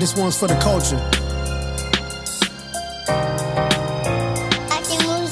[0.00, 0.96] This one's for the culture.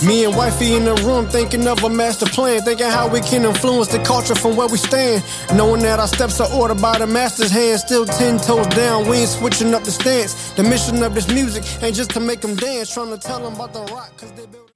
[0.07, 3.47] Me and wifey in the room thinking of a master plan, thinking how we can
[3.47, 5.25] influence the culture from where we stand.
[5.55, 9.17] Knowing that our steps are ordered by the master's hand, still ten toes down, we
[9.17, 10.53] ain't switching up the stance.
[10.53, 13.55] The mission of this music ain't just to make them dance, trying to tell them
[13.55, 14.71] about the rock, cause they built.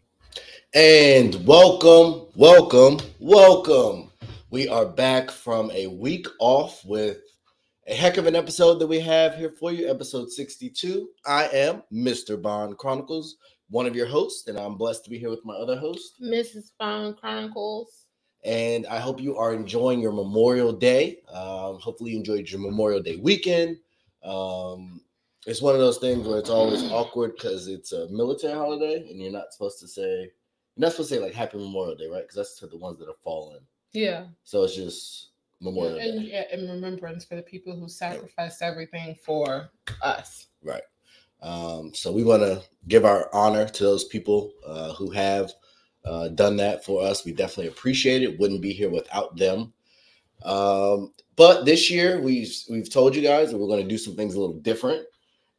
[0.75, 4.11] And welcome, welcome, welcome.
[4.49, 7.19] We are back from a week off with
[7.89, 11.09] a heck of an episode that we have here for you, episode 62.
[11.27, 12.41] I am Mr.
[12.41, 13.37] Bond Chronicles,
[13.71, 16.15] one of your hosts, and I'm blessed to be here with my other host.
[16.23, 16.71] Mrs.
[16.79, 18.07] Bond Chronicles.
[18.45, 21.23] And I hope you are enjoying your Memorial Day.
[21.33, 23.79] Um, hopefully, you enjoyed your Memorial Day weekend.
[24.23, 25.01] Um,
[25.47, 29.21] it's one of those things where it's always awkward because it's a military holiday, and
[29.21, 30.31] you're not supposed to say,
[30.77, 32.23] you're not supposed to say like Happy Memorial Day, right?
[32.23, 33.61] Because that's to the ones that have fallen.
[33.93, 34.27] Yeah.
[34.45, 35.32] So it's just
[35.63, 39.71] Memorial and, yeah, in remembrance for the people who sacrificed everything for
[40.03, 40.49] us.
[40.63, 40.83] Right.
[41.41, 45.53] Um, so we want to give our honor to those people uh, who have
[46.05, 47.25] uh, done that for us.
[47.25, 48.39] We definitely appreciate it.
[48.39, 49.73] Wouldn't be here without them.
[50.45, 54.17] Um, but this year we've we've told you guys that we're going to do some
[54.17, 55.07] things a little different,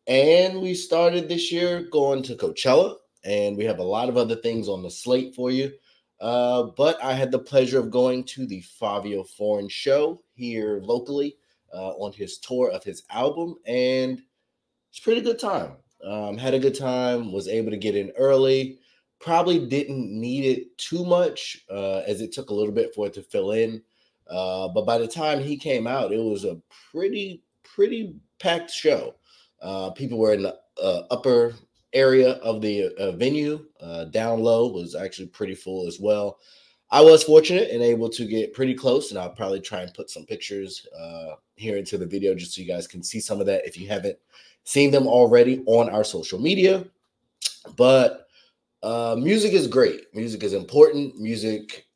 [0.08, 4.36] and we started this year going to Coachella, and we have a lot of other
[4.36, 5.72] things on the slate for you.
[6.20, 11.36] Uh, but I had the pleasure of going to the Fivio Foreign show here locally
[11.74, 14.22] uh, on his tour of his album, and
[14.90, 15.74] it's pretty good time.
[16.06, 18.80] Um, had a good time, was able to get in early.
[19.20, 23.14] Probably didn't need it too much uh, as it took a little bit for it
[23.14, 23.82] to fill in.
[24.30, 26.60] Uh, but by the time he came out, it was a
[26.92, 29.16] pretty, pretty packed show.
[29.62, 31.56] Uh, people were in the uh, upper
[31.94, 33.66] area of the uh, venue.
[33.80, 36.40] Uh, down low was actually pretty full as well.
[36.92, 40.12] I was fortunate and able to get pretty close, and I'll probably try and put
[40.12, 43.48] some pictures uh, here into the video just so you guys can see some of
[43.48, 44.18] that if you haven't
[44.64, 46.86] seen them already on our social media.
[47.76, 48.28] But
[48.84, 50.14] uh, music is great.
[50.14, 51.20] Music is important.
[51.20, 51.88] Music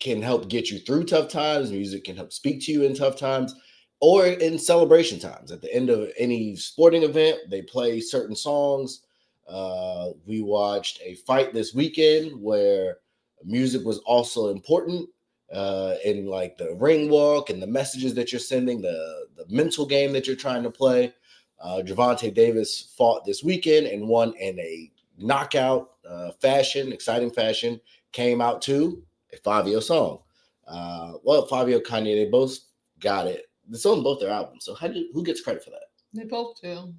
[0.00, 1.70] can help get you through tough times.
[1.70, 3.54] Music can help speak to you in tough times
[4.00, 5.52] or in celebration times.
[5.52, 9.02] At the end of any sporting event, they play certain songs.
[9.48, 12.98] Uh, we watched a fight this weekend where
[13.44, 15.08] music was also important
[15.52, 19.86] uh, in like the ring walk and the messages that you're sending, the the mental
[19.86, 21.12] game that you're trying to play.
[21.60, 27.80] Uh, Gervonta Davis fought this weekend and won in a knockout uh, fashion, exciting fashion.
[28.12, 29.02] Came out to
[29.32, 30.20] a Fivio song.
[30.66, 32.58] Uh, well, Fivio Kanye, they both
[33.00, 33.46] got it.
[33.70, 34.64] It's on both their albums.
[34.64, 35.84] So how do who gets credit for that?
[36.12, 36.94] They both do.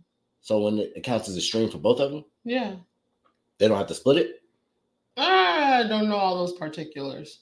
[0.45, 2.75] So when it, counts as a stream for both of them, Yeah.
[3.57, 4.44] they don't have to split it.
[5.17, 7.39] I don't know all those particulars.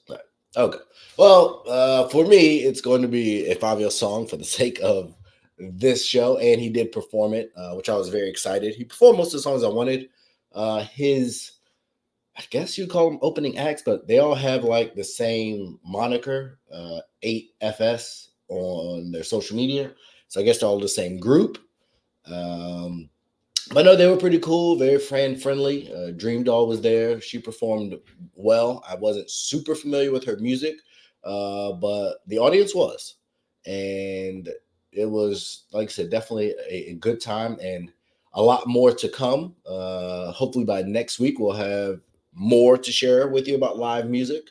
[0.56, 0.78] Okay.
[1.18, 5.14] Well, uh, for me, it's going to be a Fivio song for the sake of
[5.58, 8.74] this show, and he did perform it, uh, which I was very excited.
[8.74, 10.08] He performed most of the songs I wanted.
[10.54, 11.52] Uh, his,
[12.38, 16.58] I guess you call them opening acts, but they all have like the same moniker,
[16.72, 19.92] uh, 8FS on their social media.
[20.28, 21.58] So I guess they're all the same group.
[22.26, 23.08] Um,
[23.72, 25.90] but no, they were pretty cool, very friend friendly.
[25.90, 27.20] Uh, DreamDoll was there.
[27.20, 27.98] She performed
[28.34, 28.84] well.
[28.88, 30.76] I wasn't super familiar with her music,
[31.24, 33.16] uh, but the audience was.
[33.66, 34.48] And
[34.92, 37.90] it was, like I said, definitely a, a good time and
[38.34, 39.54] a lot more to come.
[39.66, 42.00] Uh, hopefully, by next week, we'll have
[42.34, 44.50] more to share with you about live music.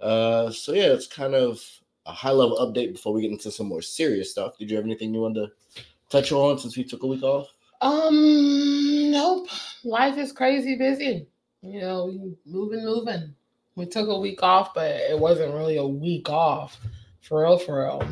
[0.00, 1.62] Uh, so, yeah, it's kind of
[2.04, 4.58] a high level update before we get into some more serious stuff.
[4.58, 7.48] Did you have anything you wanted to touch on since we took a week off?
[7.80, 9.48] Um, nope.
[9.84, 11.26] Life is crazy busy.
[11.62, 13.34] You know, moving, moving.
[13.74, 16.78] We took a week off, but it wasn't really a week off,
[17.22, 18.02] for real, for real.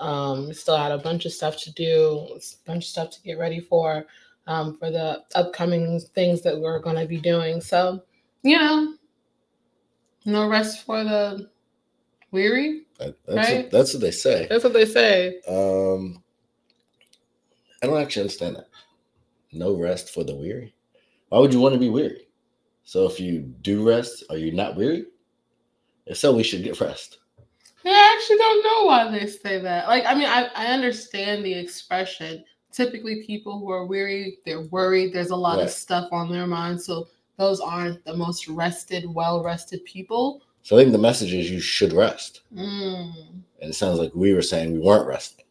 [0.00, 3.38] Um, still had a bunch of stuff to do, a bunch of stuff to get
[3.38, 4.06] ready for,
[4.46, 7.60] um, for the upcoming things that we're going to be doing.
[7.60, 8.02] So,
[8.42, 8.94] you know,
[10.24, 11.50] no rest for the
[12.30, 12.86] weary.
[12.98, 13.62] That, that's, Right?
[13.64, 14.46] what, that's what they say.
[14.48, 15.40] That's what they say.
[15.46, 16.22] Um,
[17.82, 18.68] I don't actually understand that.
[19.52, 20.74] No rest for the weary.
[21.28, 22.28] Why would you want to be weary?
[22.84, 25.06] So if you do rest, are you not weary?
[26.06, 27.18] If so, we should get rest.
[27.84, 29.88] Yeah, I actually don't know why they say that.
[29.88, 32.44] Like, I mean, I, I understand the expression.
[32.72, 35.12] Typically, people who are weary, they're worried.
[35.12, 35.64] There's a lot Right.
[35.64, 36.80] of stuff on their mind.
[36.80, 40.42] So, those aren't the most rested, well rested people.
[40.62, 42.42] So I think the message is you should rest.
[42.54, 43.14] Mm.
[43.62, 45.46] And it sounds like we were saying we weren't resting.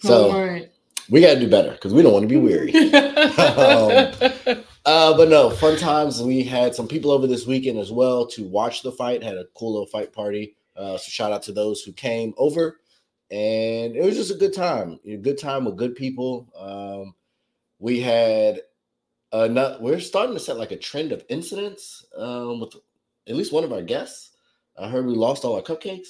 [0.00, 0.66] So, So
[1.12, 2.72] we got to do better because we don't want to be weary.
[3.38, 6.20] Um, Uh, but no, fun times.
[6.20, 9.22] We had some people over this weekend as well to watch the fight.
[9.22, 10.56] Had a cool little fight party.
[10.74, 12.80] Uh, so shout out to those who came over
[13.30, 14.98] and it was just a good time.
[15.06, 16.48] A good time with good people.
[16.58, 17.14] Um,
[17.78, 18.60] we had
[19.32, 19.78] another.
[19.80, 22.74] we're starting to set like a trend of incidents um, with
[23.28, 24.30] at least one of our guests.
[24.78, 26.08] I heard we lost all our cupcakes.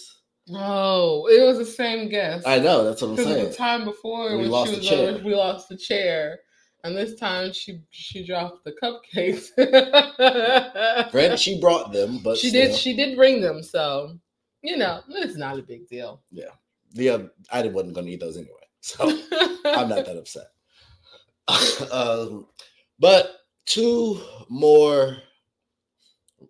[0.50, 2.46] Oh, it was the same guest.
[2.46, 3.50] I know that's what I'm saying.
[3.50, 5.20] The time before we lost the chair.
[5.24, 6.40] we lost the chair,
[6.82, 9.50] and this time she she dropped the cupcakes.
[11.12, 12.66] Granted, she brought them, but she still.
[12.66, 14.18] did she did bring them, so
[14.62, 16.22] you know it's not a big deal.
[16.32, 16.50] Yeah,
[16.92, 17.18] the uh,
[17.52, 19.04] I wasn't going to eat those anyway, so
[19.64, 20.46] I'm not that upset.
[21.92, 22.46] um,
[22.98, 23.36] but
[23.66, 25.18] two more,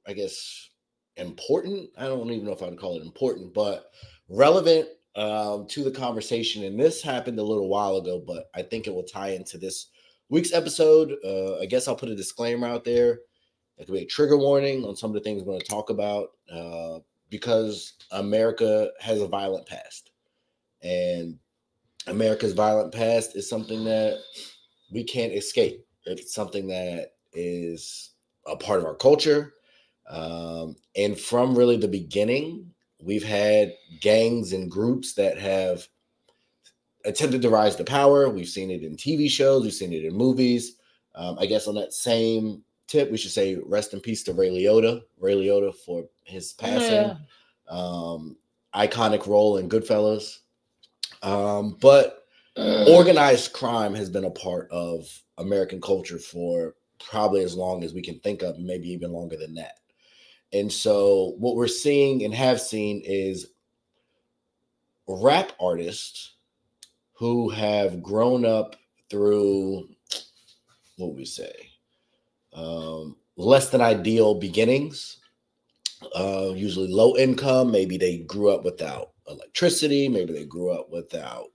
[0.06, 0.70] I guess,
[1.16, 1.90] important.
[1.98, 3.90] I don't even know if I'd call it important, but
[4.28, 6.64] relevant um, to the conversation.
[6.64, 9.88] And this happened a little while ago, but I think it will tie into this
[10.28, 11.14] week's episode.
[11.24, 13.20] Uh, I guess I'll put a disclaimer out there.
[13.78, 15.90] It could be a trigger warning on some of the things we're going to talk
[15.90, 17.00] about uh,
[17.30, 20.10] because America has a violent past.
[20.82, 21.38] And
[22.06, 24.18] America's violent past is something that
[24.92, 25.86] we can't escape.
[26.04, 28.12] It's something that is
[28.46, 29.54] a part of our culture.
[30.08, 32.70] Um, and from really the beginning,
[33.02, 35.86] we've had gangs and groups that have
[37.04, 38.28] attempted to rise to power.
[38.28, 40.76] We've seen it in TV shows, we've seen it in movies.
[41.14, 44.50] Um, I guess on that same tip, we should say rest in peace to Ray
[44.50, 45.02] Liotta.
[45.18, 46.92] Ray Liotta for his passing.
[46.92, 47.16] Yeah.
[47.68, 48.36] Um,
[48.74, 50.38] iconic role in Goodfellas.
[51.22, 52.24] Um, but
[52.56, 55.08] organized crime has been a part of
[55.38, 59.54] American culture for probably as long as we can think of, maybe even longer than
[59.54, 59.78] that.
[60.52, 63.48] And so, what we're seeing and have seen is
[65.06, 66.34] rap artists
[67.14, 68.76] who have grown up
[69.08, 69.88] through
[70.96, 71.72] what we say
[72.54, 75.18] um, less than ideal beginnings,
[76.14, 77.70] uh, usually low income.
[77.70, 81.46] Maybe they grew up without electricity, maybe they grew up without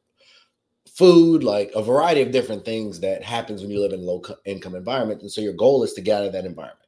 [0.89, 4.75] food, like a variety of different things that happens when you live in low income
[4.75, 5.21] environment.
[5.21, 6.79] And so your goal is to get out of that environment.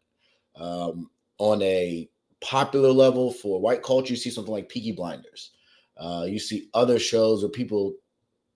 [0.56, 1.10] Um,
[1.40, 2.08] on a
[2.42, 5.52] popular level for white culture, you see something like Peaky Blinders.
[5.98, 7.96] Uh, you see other shows where people,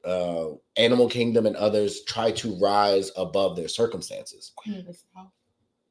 [0.05, 4.51] uh, Animal Kingdom and others, try to rise above their circumstances.
[4.55, 5.31] Queen of the South.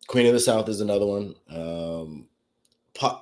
[0.07, 1.35] Queen of the South is another one.
[1.51, 2.29] Um,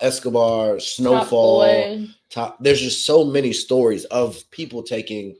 [0.01, 1.63] Escobar, Snowfall.
[1.63, 5.37] Top, top There's just so many stories of people taking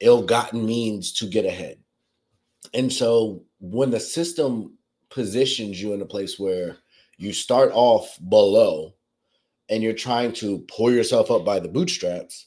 [0.00, 1.78] ill-gotten means to get ahead.
[2.72, 4.76] And so when the system
[5.10, 6.78] positions you in a place where
[7.18, 8.94] you start off below
[9.68, 12.46] and you're trying to pull yourself up by the bootstraps,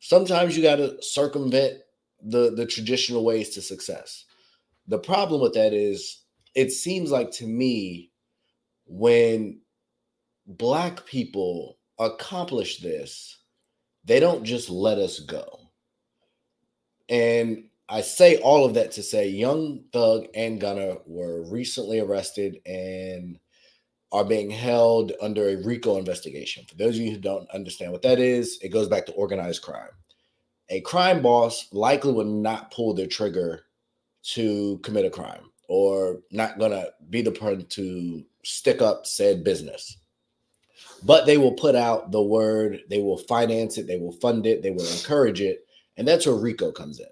[0.00, 1.78] sometimes you got to circumvent
[2.22, 4.24] the the traditional ways to success.
[4.86, 6.22] The problem with that is
[6.54, 8.10] it seems like to me
[8.86, 9.60] when
[10.46, 13.38] black people accomplish this,
[14.04, 15.70] they don't just let us go.
[17.08, 22.58] And I say all of that to say Young Thug and Gunna were recently arrested
[22.66, 23.38] and
[24.14, 26.64] are being held under a RICO investigation.
[26.68, 29.62] For those of you who don't understand what that is, it goes back to organized
[29.62, 29.90] crime.
[30.70, 33.64] A crime boss likely would not pull their trigger
[34.22, 39.44] to commit a crime or not going to be the person to stick up said
[39.44, 39.98] business
[41.04, 44.62] but they will put out the word, they will finance it, they will fund it,
[44.62, 45.66] they will encourage it.
[45.96, 47.06] And that's where RICO comes in.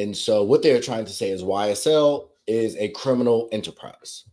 [0.00, 4.24] And so what they're trying to say is YSL is a criminal enterprise.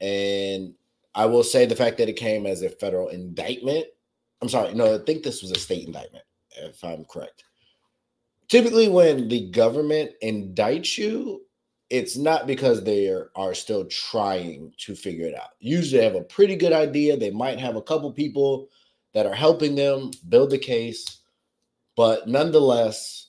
[0.00, 0.74] And
[1.14, 3.86] I will say the fact that it came as a federal indictment.
[4.40, 6.24] I'm sorry, no, I think this was a state indictment,
[6.56, 7.44] if I'm correct.
[8.48, 11.42] Typically, when the government indicts you,
[11.90, 15.50] it's not because they are, still trying to figure it out.
[15.60, 17.16] Usually, they have a pretty good idea.
[17.16, 18.68] They might have a couple people
[19.12, 21.18] that are helping them build the case,
[21.96, 23.28] but nonetheless,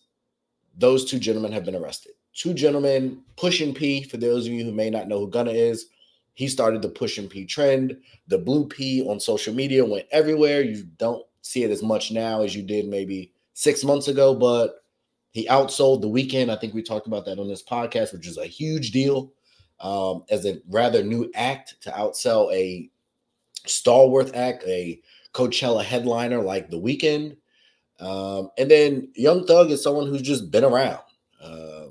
[0.78, 2.14] those two gentlemen have been arrested.
[2.34, 5.88] Two gentlemen, Pushin P, for those of you who may not know who Gunna is,
[6.34, 7.98] he started the Pushin P trend.
[8.28, 10.62] The blue P on social media went everywhere.
[10.62, 14.84] You don't see it as much now as you did maybe six months ago, but
[15.32, 16.50] he outsold the Weeknd.
[16.50, 19.32] I think we talked about that on this podcast, which is a huge deal
[19.80, 22.90] um, as a rather new act to outsell a
[23.66, 25.00] stalwart act, a
[25.34, 27.38] Coachella headliner like the Weeknd.
[28.00, 31.00] Um, and then Young Thug is someone who's just been around.
[31.42, 31.88] Uh,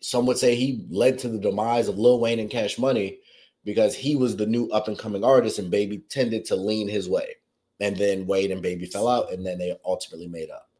[0.00, 3.18] some would say he led to the demise of Lil Wayne and Cash Money
[3.66, 7.10] because he was the new up and coming artist, and Baby tended to lean his
[7.10, 7.36] way.
[7.80, 10.70] And then Wayne and Baby fell out, and then they ultimately made up.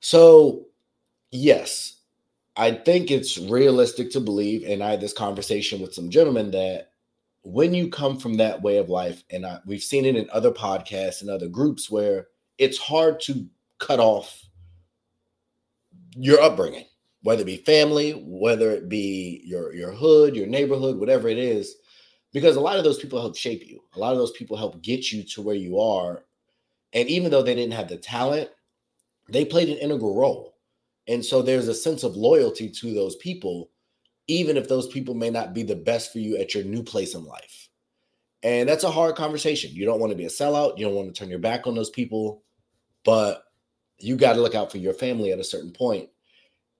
[0.00, 0.66] So
[1.30, 2.00] yes,
[2.56, 6.90] I think it's realistic to believe, and I had this conversation with some gentlemen that
[7.42, 10.50] when you come from that way of life, and I, we've seen it in other
[10.50, 12.26] podcasts and other groups where
[12.58, 13.46] it's hard to
[13.78, 14.44] cut off
[16.16, 16.86] your upbringing,
[17.22, 21.76] whether it be family, whether it be your your hood, your neighborhood, whatever it is,
[22.32, 23.80] because a lot of those people help shape you.
[23.94, 26.24] A lot of those people help get you to where you are.
[26.92, 28.50] And even though they didn't have the talent,
[29.28, 30.56] they played an integral role.
[31.06, 33.70] And so there's a sense of loyalty to those people,
[34.26, 37.14] even if those people may not be the best for you at your new place
[37.14, 37.68] in life.
[38.42, 39.72] And that's a hard conversation.
[39.72, 40.78] You don't want to be a sellout.
[40.78, 42.42] You don't want to turn your back on those people,
[43.04, 43.42] but
[43.98, 46.08] you got to look out for your family at a certain point.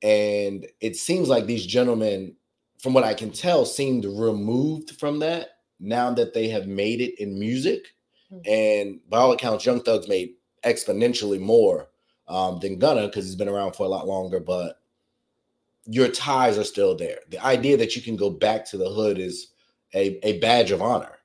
[0.03, 2.35] And it seems like these gentlemen,
[2.79, 7.21] from what I can tell, seemed removed from that now that they have made it
[7.21, 7.95] in music.
[8.33, 8.51] Mm-hmm.
[8.51, 11.89] And by all accounts, Young Thug's made exponentially more
[12.29, 14.41] um, than Gunna because he's been around for a lot longer.
[14.41, 14.81] But
[15.87, 17.21] your ties are still there.
[17.31, 19.49] The idea that you can go back to the hood is
[19.95, 21.19] a, a badge of honor.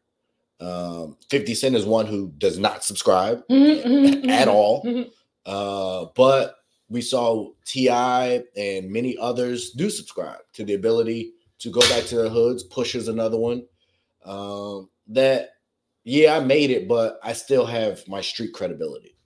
[0.60, 4.84] Um, 50 Cent is one who does not subscribe mm-hmm, mm-hmm at mm-hmm, all.
[4.84, 5.10] Mm-hmm.
[5.46, 6.56] Uh, but
[6.94, 8.44] we saw T.I.
[8.56, 12.64] and many others do subscribe to the ability to go back to their hoods.
[12.64, 13.64] Push is another one.
[14.24, 15.50] Um, that,
[16.04, 19.18] yeah, I made it, but I still have my street credibility.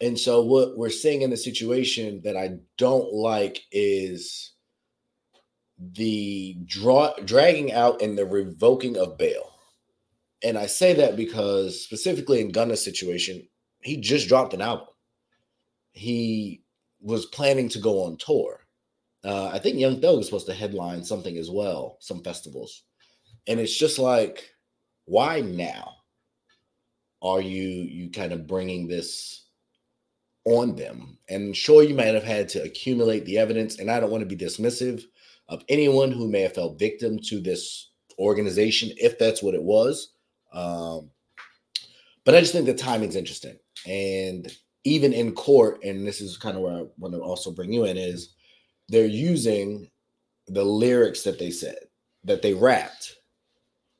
[0.00, 4.52] And so what we're seeing in the situation that I don't like is
[5.78, 9.52] the draw dragging out and the revoking of bail.
[10.42, 13.46] And I say that because specifically in Gunna's situation,
[13.82, 14.86] he just dropped an album.
[15.96, 16.62] He
[17.00, 18.60] was planning to go on tour.
[19.24, 22.84] Uh, I think Young Thug was supposed to headline something as well, some festivals.
[23.48, 24.50] And it's just like,
[25.06, 25.92] why now
[27.22, 29.46] are you you kind of bringing this
[30.46, 31.18] on them.
[31.28, 33.78] And sure, you might have had to accumulate the evidence.
[33.78, 35.02] And I don't want to be dismissive
[35.48, 40.12] of anyone who may have felt victim to this organization, if that's what it was.
[40.52, 41.10] Um,
[42.24, 43.56] but I just think the timing's interesting.
[43.86, 44.50] And
[44.86, 47.84] even in court, and this is kind of where I want to also bring you
[47.86, 48.34] in, is
[48.88, 49.90] they're using
[50.46, 51.76] the lyrics that they said,
[52.22, 53.16] that they rapped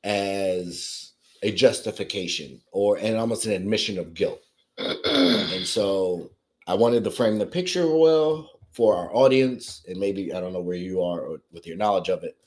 [0.05, 1.11] as
[1.43, 4.39] a justification or and almost an admission of guilt.
[4.77, 6.31] and so
[6.67, 10.61] I wanted to frame the picture well for our audience, and maybe I don't know
[10.61, 12.37] where you are with your knowledge of it,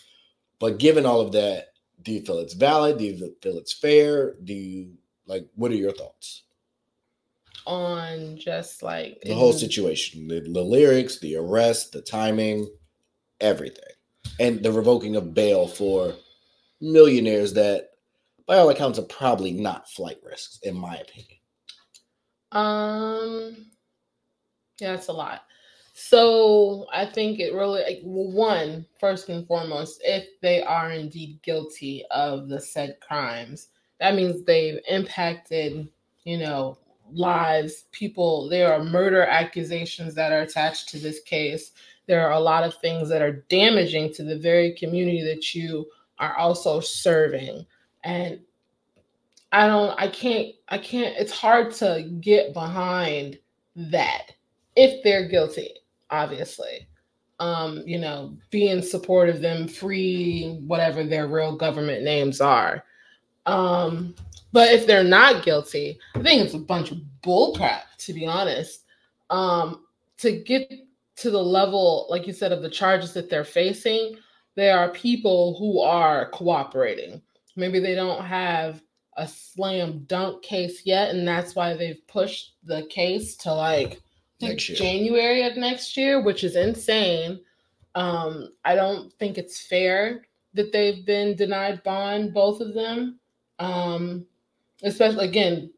[0.59, 1.67] but given all of that,
[2.03, 2.97] do you feel it's valid?
[2.97, 4.37] Do you feel it's fair?
[4.45, 4.95] Do you
[5.27, 5.47] like?
[5.57, 6.45] What are your thoughts
[7.67, 12.69] on just like the whole situation, the, the lyrics, the arrest, the timing,
[13.41, 13.85] everything,
[14.39, 16.15] and the revoking of bail for
[16.81, 17.91] millionaires that,
[18.47, 21.39] by all accounts, are probably not flight risks, in my opinion.
[22.53, 23.67] Um,
[24.81, 25.43] yeah, it's a lot.
[25.95, 32.05] So I think it really, like, one, first and foremost, if they are indeed guilty
[32.11, 33.69] of the said crimes,
[34.01, 35.89] that means they've impacted,
[36.25, 36.79] you know,
[37.13, 38.49] lives, people.
[38.49, 41.73] There are murder accusations that are attached to this case.
[42.07, 45.87] There are a lot of things that are damaging to the very community that you
[46.19, 47.67] are also serving.
[48.05, 48.41] And
[49.53, 53.39] I don't, I can't, I can't, it's hard to get behind
[53.77, 54.33] that
[54.77, 55.75] if they're guilty,
[56.11, 56.87] obviously.
[57.41, 62.85] Um, you know, be in support of them, free whatever their real government names are.
[63.47, 64.15] Um,
[64.53, 68.85] but if they're not guilty, I think it's a bunch of bullcrap, to be honest.
[69.31, 69.85] Um,
[70.19, 70.71] to get
[71.17, 74.17] to the level, like you said, of the charges that they're facing,
[74.57, 77.23] there are people who are cooperating.
[77.57, 78.83] Maybe they don't have
[79.17, 84.01] a slam dunk case yet, and that's why they've pushed the case to like
[84.41, 87.41] January of next year, which is insane.
[87.95, 90.23] Um, I don't think it's fair
[90.55, 93.20] that they've been denied bond, both of them.
[93.61, 94.27] Um,
[94.83, 95.71] especially again,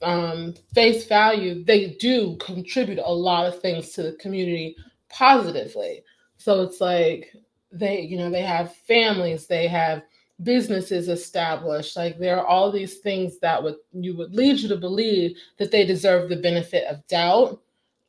[0.00, 4.76] um, face value, they do contribute a lot of things to the community
[5.10, 6.02] positively.
[6.38, 7.32] So it's like
[7.70, 10.02] they, you know, they have families, they have
[10.42, 14.76] businesses established like there are all these things that would you would lead you to
[14.76, 17.60] believe that they deserve the benefit of doubt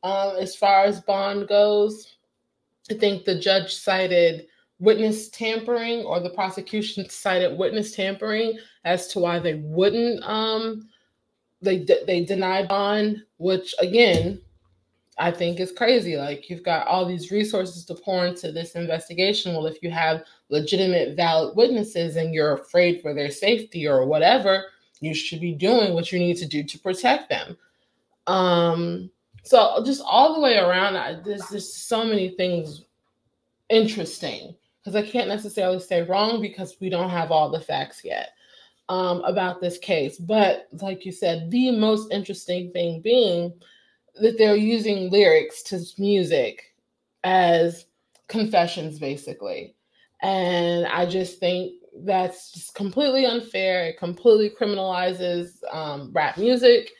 [0.02, 2.16] um, as far as bond goes
[2.90, 4.46] i think the judge cited
[4.78, 10.88] witness tampering or the prosecution cited witness tampering as to why they wouldn't um,
[11.62, 14.40] they they denied bond which again
[15.16, 16.16] I think is crazy.
[16.16, 19.54] Like you've got all these resources to pour into this investigation.
[19.54, 24.64] Well, if you have legitimate, valid witnesses and you're afraid for their safety or whatever,
[25.00, 27.56] you should be doing what you need to do to protect them.
[28.26, 29.10] Um,
[29.44, 32.82] so just all the way around, I, there's just so many things
[33.68, 34.54] interesting
[34.84, 38.30] because I can't necessarily say wrong because we don't have all the facts yet
[38.90, 40.18] um, about this case.
[40.18, 43.52] But like you said, the most interesting thing being
[44.16, 46.74] that they're using lyrics to music
[47.24, 47.86] as
[48.28, 49.74] confessions, basically.
[50.22, 51.74] And I just think
[52.04, 53.86] that's just completely unfair.
[53.86, 56.90] It completely criminalizes um, rap music.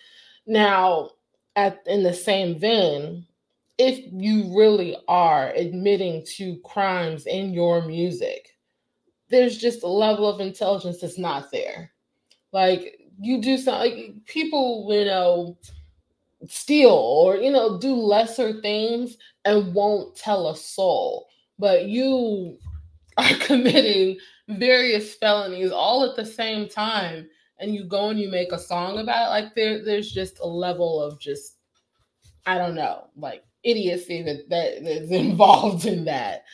[0.47, 1.11] Now,
[1.57, 3.27] at in the same vein,
[3.79, 8.51] if you really are admitting to crimes in your music,
[9.31, 11.91] there's just a level of intelligence that's not there.
[12.53, 15.59] Like you do something, like people, you know,
[16.47, 21.29] steal or you know do lesser things and won't tell a soul,
[21.59, 22.59] but you
[23.17, 27.29] are committing various felonies all at the same time
[27.61, 30.47] and you go and you make a song about it like there there's just a
[30.47, 31.59] level of just
[32.47, 36.45] i don't know like idiocy that that is involved in that.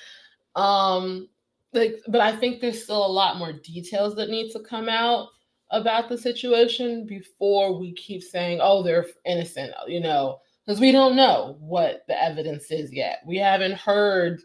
[0.56, 1.28] Um
[1.72, 5.28] like but i think there's still a lot more details that need to come out
[5.70, 10.40] about the situation before we keep saying oh they're innocent you know
[10.70, 13.22] because we don't know what the evidence is yet.
[13.26, 14.40] We haven't heard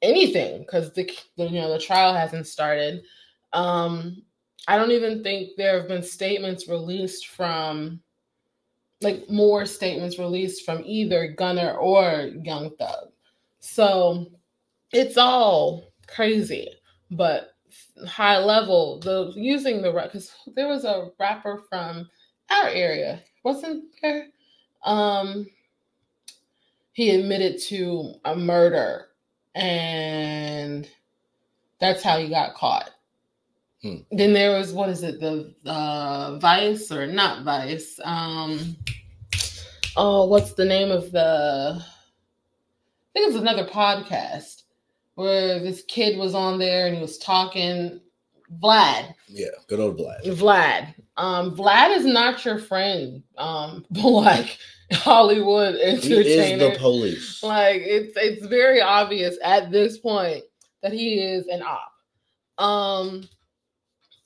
[0.00, 3.02] anything because the, the you know the trial hasn't started.
[3.52, 4.22] Um
[4.66, 8.00] i don't even think there have been statements released from
[9.00, 13.08] like more statements released from either Gunna or Young Thug.
[13.60, 14.26] So
[14.92, 16.68] it's all crazy,
[17.10, 17.50] but
[18.06, 22.08] high level, the using the because there was a rapper from
[22.50, 24.28] our area, wasn't there?
[24.84, 25.46] Um,
[26.92, 29.06] he admitted to a murder,
[29.54, 30.88] and
[31.80, 32.90] that's how he got caught.
[33.84, 33.96] Hmm.
[34.10, 38.00] Then there was what is it, the uh, Vice or not Vice?
[38.02, 38.76] Um,
[39.94, 41.76] oh, what's the name of the?
[41.78, 44.62] I think it's another podcast
[45.16, 48.00] where this kid was on there and he was talking.
[48.62, 49.14] Vlad.
[49.26, 50.24] Yeah, good old Vlad.
[50.24, 50.94] Vlad.
[51.16, 53.22] Um, Vlad is not your friend.
[53.36, 54.58] Um, like
[54.92, 56.22] Hollywood entertainer.
[56.22, 57.42] He is the police.
[57.42, 60.44] Like it's it's very obvious at this point
[60.82, 62.62] that he is an op.
[62.62, 63.28] Um,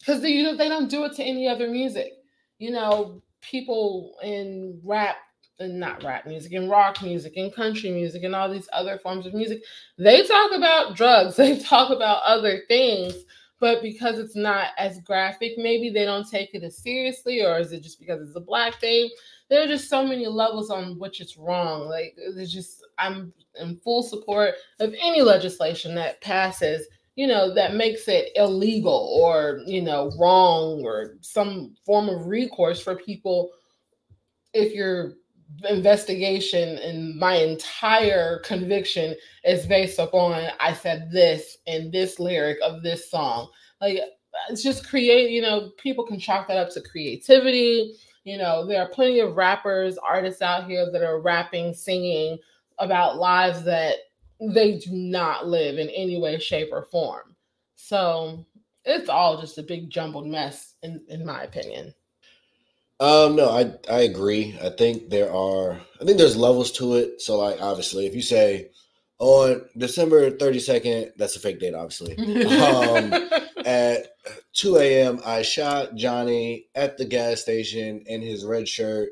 [0.09, 2.13] because they they don't do it to any other music.
[2.59, 5.17] You know, people in rap
[5.59, 9.27] and not rap music and rock music and country music and all these other forms
[9.27, 9.63] of music,
[9.99, 13.15] they talk about drugs, they talk about other things,
[13.61, 17.73] but because it's not as graphic, maybe they don't take it as seriously, or is
[17.73, 19.11] it just because it's a black thing?
[19.51, 21.87] There are just so many levels on which it's wrong.
[21.89, 26.87] Like there's just I'm in full support of any legislation that passes
[27.19, 32.81] you know, that makes it illegal or, you know, wrong or some form of recourse
[32.81, 33.51] for people
[34.55, 35.15] if your
[35.69, 42.85] investigation and my entire conviction is based upon I said this in this lyric of
[42.85, 43.49] this song.
[43.81, 43.99] Like
[44.49, 47.97] it's just create, you know, people can chalk that up to creativity.
[48.23, 52.39] You know, there are plenty of rappers, artists out here that are rapping, singing
[52.79, 53.97] about lives that
[54.41, 57.37] they do not live in any way, shape, or form.
[57.75, 58.47] So
[58.85, 61.95] it's all just a big jumbled mess, in, in my opinion.
[63.01, 64.59] Um, no, I I agree.
[64.61, 67.21] I think there are I think there's levels to it.
[67.23, 68.71] So like obviously if you say
[69.21, 72.17] on December 32nd, that's a fake date, obviously.
[72.47, 73.13] um,
[73.65, 74.09] at
[74.55, 75.21] 2 a.m.
[75.25, 79.11] I shot Johnny at the gas station in his red shirt.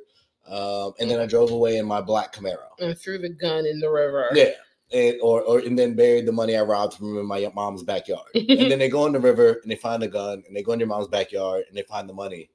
[0.49, 2.69] Um, and then I drove away in my black Camaro.
[2.79, 4.31] And threw the gun in the river.
[4.33, 4.51] Yeah
[4.93, 8.29] and or, or and then buried the money I robbed from in my mom's backyard.
[8.35, 10.73] and then they go in the river and they find the gun and they go
[10.73, 12.51] in your mom's backyard and they find the money.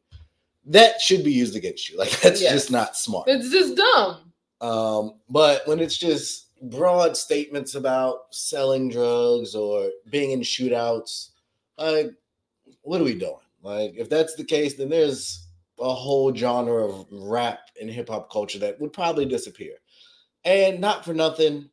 [0.65, 1.97] That should be used against you.
[1.99, 2.53] Like that's yes.
[2.53, 3.27] just not smart.
[3.27, 4.31] It's just dumb.
[4.61, 11.29] Um, but when it's just broad statements about selling drugs or being in shootouts,
[11.77, 12.11] like
[12.83, 13.35] what are we doing?
[13.61, 15.47] Like if that's the case, then there's
[15.79, 19.73] a whole genre of rap and hip hop culture that would probably disappear.
[20.45, 21.69] And not for nothing,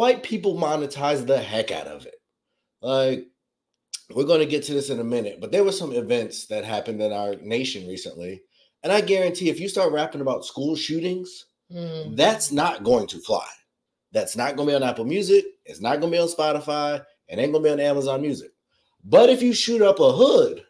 [0.00, 2.14] white people monetize the heck out of it.
[2.80, 3.26] Like,
[4.14, 6.64] we're going to get to this in a minute, but there were some events that
[6.64, 8.40] happened in our nation recently.
[8.82, 12.16] And I guarantee if you start rapping about school shootings, mm.
[12.16, 13.46] that's not going to fly.
[14.10, 15.44] That's not going to be on Apple Music.
[15.66, 17.04] It's not going to be on Spotify.
[17.28, 18.52] It ain't going to be on Amazon Music.
[19.04, 20.64] But if you shoot up a hood,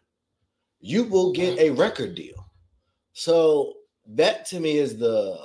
[0.80, 2.50] you will get a record deal.
[3.12, 3.74] So
[4.08, 5.38] that to me is the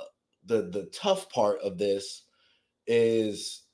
[0.46, 2.24] the the tough part of this
[2.88, 3.65] is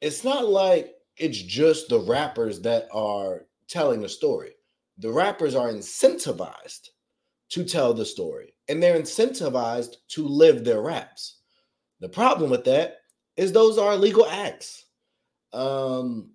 [0.00, 4.52] it's not like it's just the rappers that are telling the story.
[4.98, 6.88] The rappers are incentivized
[7.50, 11.40] to tell the story and they're incentivized to live their raps.
[12.00, 12.98] The problem with that
[13.36, 14.86] is those are illegal acts.
[15.52, 16.30] Um,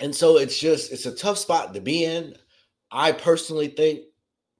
[0.00, 2.34] and so it's just it's a tough spot to be in.
[2.90, 4.00] I personally think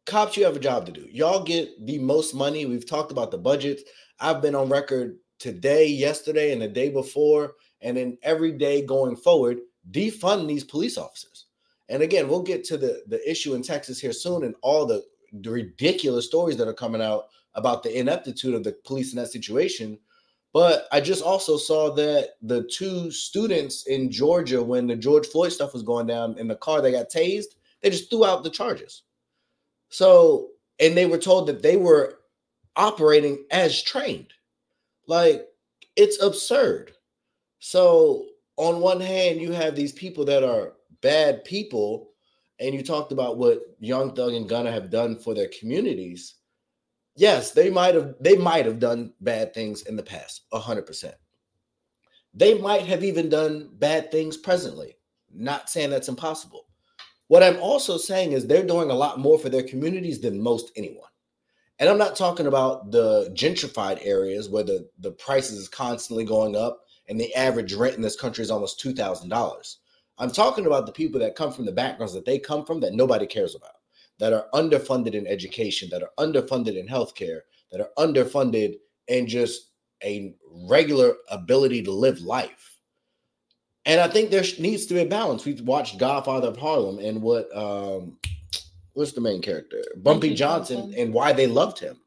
[0.06, 1.06] cops, you have a job to do.
[1.10, 2.66] Y'all get the most money.
[2.66, 3.82] We've talked about the budgets.
[4.20, 9.14] I've been on record today, yesterday, and the day before, and then every day going
[9.14, 9.58] forward,
[9.92, 11.44] defund these police officers.
[11.90, 15.04] And again, we'll get to the, the issue in Texas here soon and all the,
[15.32, 19.30] the ridiculous stories that are coming out about the ineptitude of the police in that
[19.30, 19.98] situation.
[20.54, 25.52] But I just also saw that the two students in Georgia, when the George Floyd
[25.52, 27.56] stuff was going down in the car, they got tased.
[27.82, 29.02] They just threw out the charges.
[29.90, 30.48] So,
[30.80, 32.20] and they were told that they were
[32.76, 34.32] operating as trained.
[35.06, 35.46] Like,
[35.96, 36.92] it's absurd.
[37.66, 38.26] So,
[38.58, 42.10] on one hand, you have these people that are bad people,
[42.60, 46.34] and you talked about what Young Thug and Gunna have done for their communities.
[47.16, 51.14] Yes, they might have they might have done bad things in the past, hundred percent.
[52.34, 54.98] They might have even done bad things presently.
[55.32, 56.66] Not saying that's impossible.
[57.28, 60.70] What I'm also saying is they're doing a lot more for their communities than most
[60.76, 61.08] anyone.
[61.78, 66.56] And I'm not talking about the gentrified areas where the, the prices is constantly going
[66.56, 69.76] up and the average rent in this country is almost $2,000.
[70.18, 72.94] I'm talking about the people that come from the backgrounds that they come from that
[72.94, 73.72] nobody cares about,
[74.18, 77.40] that are underfunded in education, that are underfunded in healthcare,
[77.72, 78.76] that are underfunded
[79.08, 79.70] in just
[80.04, 80.34] a
[80.68, 82.78] regular ability to live life.
[83.86, 85.44] And I think there needs to be a balance.
[85.44, 88.18] We've watched Godfather of Harlem and what um
[88.94, 89.82] what's the main character?
[89.96, 92.00] Bumpy, Johnson and why they loved him.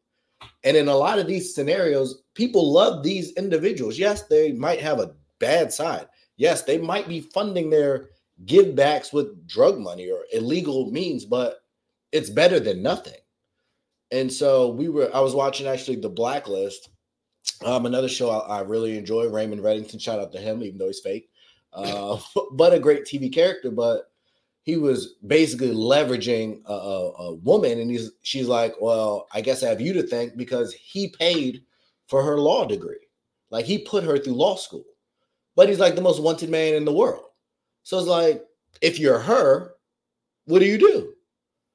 [0.63, 3.97] And in a lot of these scenarios, people love these individuals.
[3.97, 6.07] Yes, they might have a bad side.
[6.37, 8.09] Yes, they might be funding their
[8.45, 11.61] give backs with drug money or illegal means, but
[12.11, 13.19] it's better than nothing.
[14.11, 16.89] And so we were, I was watching actually The Blacklist,
[17.65, 19.27] um, another show I, I really enjoy.
[19.27, 21.29] Raymond Reddington, shout out to him, even though he's fake
[21.73, 22.19] uh,
[22.53, 23.71] but a great TV character.
[23.71, 24.11] But
[24.61, 29.63] he was basically leveraging a, a, a, woman, and he's she's like, "Well, I guess
[29.63, 31.63] I have you to thank because he paid
[32.07, 33.07] for her law degree,
[33.49, 34.85] like he put her through law school."
[35.55, 37.25] But he's like the most wanted man in the world.
[37.81, 38.43] So it's like,
[38.81, 39.73] if you're her,
[40.45, 41.13] what do you do?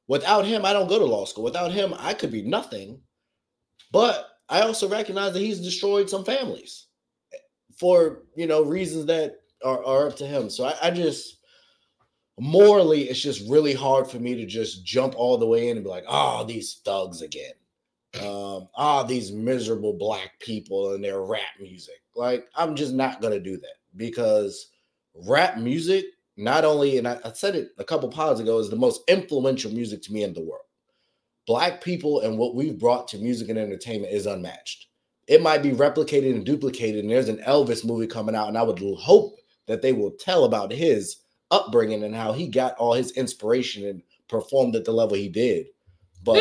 [0.06, 1.42] Without him, I don't go to law school.
[1.42, 3.00] Without him, I could be nothing.
[3.90, 6.86] But I also recognize that he's destroyed some families
[7.78, 10.50] for you know reasons that are, are up to him.
[10.50, 11.38] So I, I just
[12.38, 15.84] morally, it's just really hard for me to just jump all the way in and
[15.84, 17.52] be like, oh, these thugs again.
[18.20, 22.02] Um, ah, these miserable black people and their rap music.
[22.14, 24.70] Like, I'm just not gonna do that because
[25.14, 26.04] rap music,
[26.36, 29.72] not only, and I, I said it a couple pods ago, is the most influential
[29.72, 30.64] music to me in the world.
[31.46, 34.86] Black people and what we've brought to music and entertainment is unmatched.
[35.26, 38.62] It might be replicated and duplicated, and there's an Elvis movie coming out, and I
[38.62, 41.16] would hope that they will tell about his
[41.50, 45.66] upbringing and how he got all his inspiration and performed at the level he did.
[46.24, 46.36] But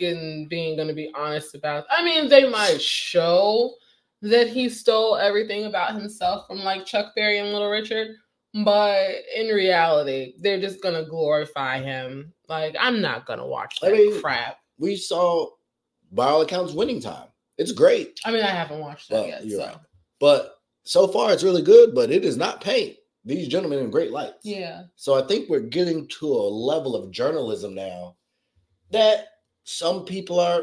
[0.00, 1.84] getting being going to be honest about.
[1.90, 3.74] I mean, they might show
[4.22, 8.16] that he stole everything about himself from like Chuck Berry and Little Richard,
[8.64, 12.32] but in reality, they're just going to glorify him.
[12.48, 14.58] Like I'm not going to watch that I mean, crap.
[14.78, 15.50] We saw
[16.12, 17.28] by all accounts winning time.
[17.58, 18.18] It's great.
[18.24, 19.50] I mean, I haven't watched that well, yet.
[19.50, 19.58] So.
[19.58, 19.76] Right.
[20.18, 24.12] But so far it's really good, but it is not paint these gentlemen in great
[24.12, 24.44] lights.
[24.44, 24.84] Yeah.
[24.96, 28.16] So I think we're getting to a level of journalism now
[28.90, 29.26] that
[29.64, 30.62] some people are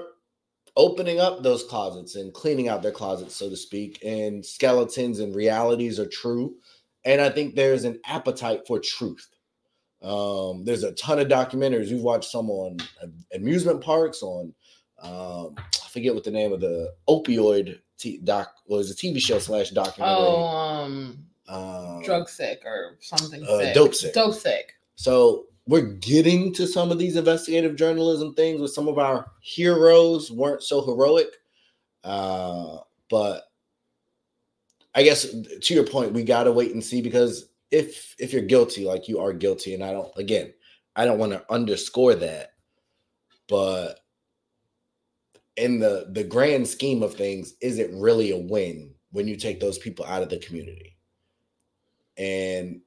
[0.75, 5.35] opening up those closets and cleaning out their closets, so to speak, and skeletons and
[5.35, 6.55] realities are true.
[7.03, 9.27] And I think there's an appetite for truth.
[10.01, 11.87] Um, there's a ton of documentaries.
[11.87, 12.77] You've watched some on
[13.33, 14.53] amusement parks, on
[15.01, 19.39] um, I forget what the name of the opioid t- doc was a TV show
[19.39, 20.17] slash documentary.
[20.17, 23.43] Oh, um, um, drug sick or something.
[23.43, 23.73] Uh, sick.
[23.73, 24.13] Dope sick.
[24.13, 24.73] Dope sick.
[24.95, 30.31] So we're getting to some of these investigative journalism things with some of our heroes
[30.31, 31.27] weren't so heroic.
[32.03, 32.77] Uh,
[33.09, 33.43] but
[34.95, 38.85] I guess to your point, we gotta wait and see because if if you're guilty,
[38.85, 40.53] like you are guilty, and I don't again,
[40.95, 42.53] I don't want to underscore that,
[43.49, 43.99] but
[45.57, 49.59] in the the grand scheme of things, is it really a win when you take
[49.59, 50.97] those people out of the community?
[52.17, 52.81] And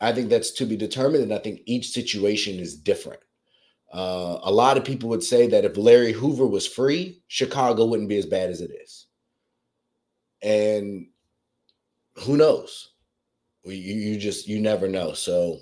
[0.00, 3.20] I think that's to be determined, and I think each situation is different.
[3.92, 8.08] Uh, a lot of people would say that if Larry Hoover was free, Chicago wouldn't
[8.08, 9.06] be as bad as it is.
[10.42, 11.08] And
[12.16, 12.90] who knows?
[13.64, 15.12] You, you just you never know.
[15.12, 15.58] So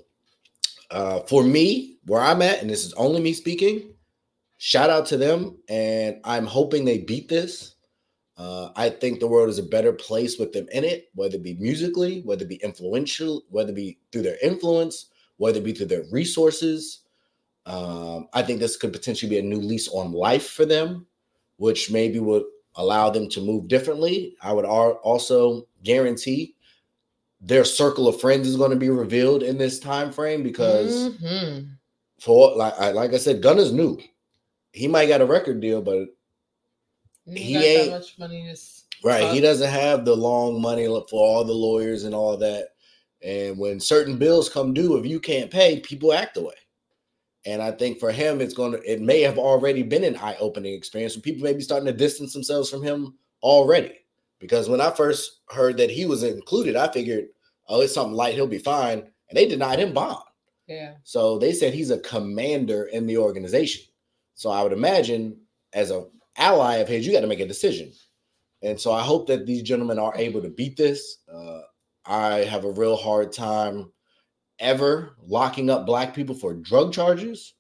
[0.91, 3.95] uh, for me, where I'm at, and this is only me speaking,
[4.59, 5.59] shout out to them.
[5.69, 7.75] And I'm hoping they beat this.
[8.39, 11.43] Uh, I think the world is a better place with them in it, whether it
[11.43, 15.07] be musically, whether it be influential, whether it be through their influence,
[15.39, 17.01] whether it be through their resources.
[17.67, 21.05] Um, I think this could potentially be a new lease on life for them,
[21.57, 22.45] which maybe would
[22.77, 24.37] allow them to move differently.
[24.41, 26.55] I would also guarantee
[27.41, 31.67] their circle of friends is going to be revealed in this time frame because mm-hmm.
[32.21, 33.99] for like I, like I said, Gunna's new.
[34.73, 36.09] He might got a record deal, but
[37.37, 38.55] he, ain't much money.
[39.05, 42.69] Right, he doesn't have the long money for all the lawyers and all that.
[43.23, 46.55] And when certain bills come due, if you can't pay, people act away.
[47.47, 50.37] And I think for him, it's going to, it may have already been an eye
[50.39, 51.15] opening experience.
[51.15, 53.95] So people may be starting to distance themselves from him already.
[54.39, 57.27] Because when I first heard that he was included, I figured,
[57.69, 58.99] oh, it's something light, he'll be fine.
[58.99, 60.23] And they denied him bond.
[60.67, 60.95] Yeah.
[61.03, 63.85] So they said he's a commander in the organization.
[64.35, 65.39] So I would imagine
[65.73, 66.07] as a
[66.39, 67.93] ally of his, you got to make a decision.
[68.63, 71.19] And so I hope that these gentlemen are able to beat this.
[71.33, 71.61] Uh,
[72.07, 73.93] I have a real hard time
[74.59, 77.55] ever locking up black people for drug charges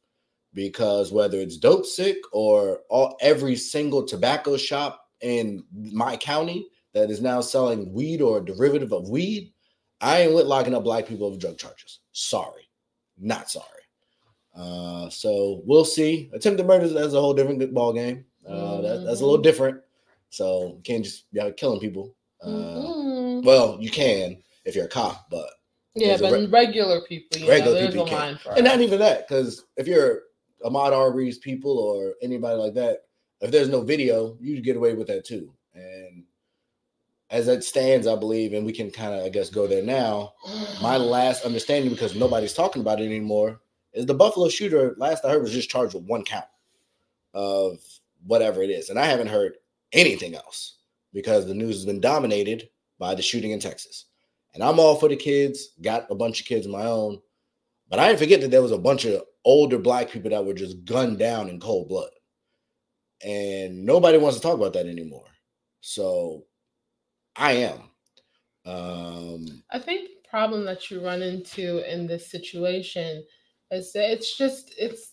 [0.54, 7.10] because whether it's dope sick or all, every single tobacco shop in my county that
[7.10, 9.52] is now selling weed or a derivative of weed,
[10.00, 12.00] I ain't with locking up black people over drug charges.
[12.12, 12.68] Sorry,
[13.18, 13.66] not sorry.
[14.56, 16.30] Uh, so we'll see.
[16.32, 18.24] Attempted murder that's a whole different ball game.
[18.48, 19.42] Uh, that, that's a little mm-hmm.
[19.42, 19.80] different.
[20.30, 22.14] So you can't just be out killing people.
[22.42, 23.46] Uh, mm-hmm.
[23.46, 25.48] Well, you can if you're a cop, but
[25.94, 28.38] yeah, but re- regular people, regular know, people can.
[28.54, 30.22] and not even that, because if you're
[30.64, 33.04] Ahmaud Arbery's people or anybody like that,
[33.40, 35.52] if there's no video, you get away with that too.
[35.74, 36.24] And
[37.30, 40.34] as it stands, I believe, and we can kind of, I guess, go there now.
[40.82, 43.60] My last understanding, because nobody's talking about it anymore,
[43.92, 44.94] is the Buffalo shooter.
[44.98, 46.46] Last I heard was just charged with one count
[47.34, 47.78] of
[48.26, 49.54] whatever it is, and I haven't heard
[49.92, 50.78] anything else
[51.12, 54.06] because the news has been dominated by the shooting in Texas.
[54.54, 57.20] And I'm all for the kids, got a bunch of kids of my own.
[57.88, 60.54] But I didn't forget that there was a bunch of older black people that were
[60.54, 62.10] just gunned down in cold blood.
[63.24, 65.24] And nobody wants to talk about that anymore.
[65.80, 66.44] So
[67.36, 67.78] I am.
[68.64, 73.24] Um, I think the problem that you run into in this situation
[73.70, 75.12] is that it's just it's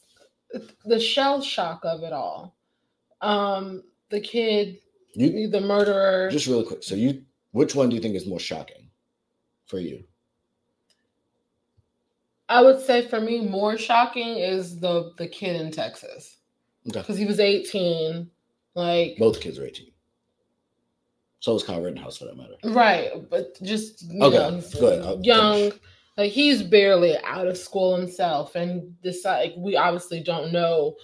[0.85, 2.54] the shell shock of it all.
[3.25, 4.77] Um, the kid,
[5.13, 6.29] you, the murderer.
[6.31, 6.83] Just really quick.
[6.83, 8.89] So you, which one do you think is more shocking
[9.65, 10.03] for you?
[12.47, 16.38] I would say for me, more shocking is the the kid in Texas
[16.83, 17.19] because okay.
[17.19, 18.29] he was 18.
[18.75, 19.88] Like both kids are 18.
[21.39, 22.55] So was Kyle Rittenhouse for that matter.
[22.63, 25.25] Right, but just you okay, know, good.
[25.25, 25.57] young.
[25.57, 25.79] Finish.
[26.17, 30.95] Like he's barely out of school himself, and decide like, we obviously don't know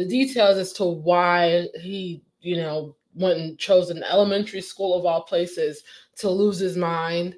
[0.00, 5.04] the details as to why he you know, went and chose an elementary school of
[5.04, 5.82] all places
[6.16, 7.34] to lose his mind.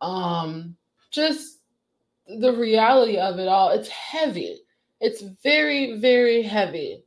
[0.00, 0.76] Um,
[1.10, 1.60] just
[2.26, 4.60] the reality of it all, it's heavy.
[5.00, 7.04] It's very, very heavy.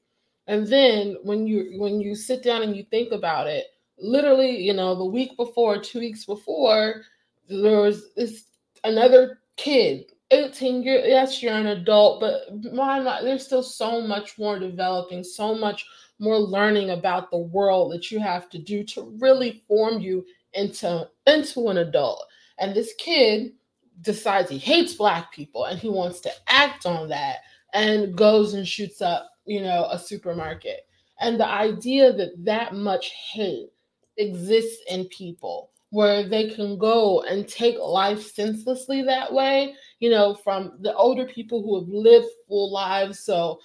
[0.48, 3.66] And then when you when you sit down and you think about it,
[4.00, 7.02] literally, you know, the week before, two weeks before,
[7.48, 8.46] there was this
[8.84, 14.38] another kid 18 years yes you're an adult but why not there's still so much
[14.38, 15.86] more developing so much
[16.20, 21.08] more learning about the world that you have to do to really form you into
[21.28, 22.26] into an adult.
[22.60, 23.54] And this kid
[24.02, 27.38] decides he hates black people and he wants to act on that
[27.74, 30.88] and goes and shoots up, you know, a supermarket.
[31.22, 33.70] And the idea that that much hate
[34.18, 40.36] exists in people where they can go and take life senselessly that way, you know,
[40.36, 43.20] from the older people who have lived full lives.
[43.20, 43.60] So,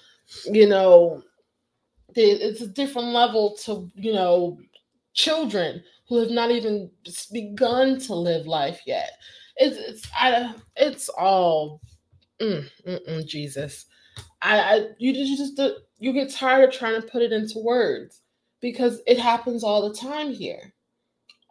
[0.44, 1.22] you know,
[2.16, 4.58] it's a different level to you know
[5.14, 6.90] children who have not even
[7.32, 9.12] begun to live life yet.
[9.56, 11.80] It's it's I it's all
[12.40, 13.86] mm, mm, Jesus.
[14.42, 15.60] I, I you just
[15.98, 18.20] you get tired of trying to put it into words
[18.60, 20.72] because it happens all the time here,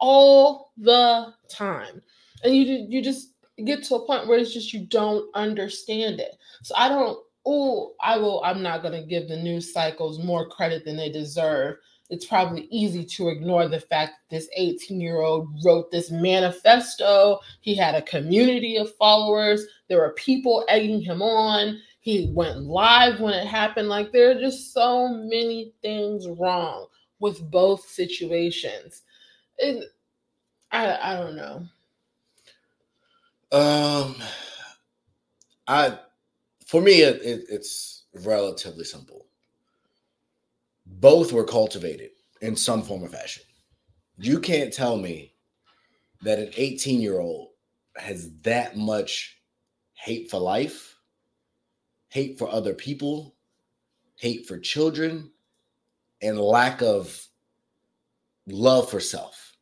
[0.00, 2.02] all the time,
[2.42, 3.33] and you you just
[3.64, 6.36] get to a point where it's just you don't understand it.
[6.62, 10.48] So I don't oh, I will, I'm not going to give the news cycles more
[10.48, 11.76] credit than they deserve.
[12.10, 17.40] It's probably easy to ignore the fact that this 18 year old wrote this manifesto.
[17.60, 19.64] He had a community of followers.
[19.88, 21.80] There were people egging him on.
[22.00, 23.88] He went live when it happened.
[23.88, 26.86] Like, there are just so many things wrong
[27.20, 29.02] with both situations.
[29.56, 29.86] It,
[30.70, 31.66] I, I don't know.
[33.54, 34.16] Um,
[35.68, 35.96] I
[36.66, 39.26] for me, it, it, it's relatively simple.
[40.86, 43.44] Both were cultivated in some form or fashion.
[44.18, 45.34] You can't tell me
[46.22, 47.50] that an 18 year old
[47.96, 49.38] has that much
[49.92, 50.96] hate for life,
[52.08, 53.36] hate for other people,
[54.16, 55.30] hate for children,
[56.22, 57.24] and lack of
[58.48, 59.52] love for self.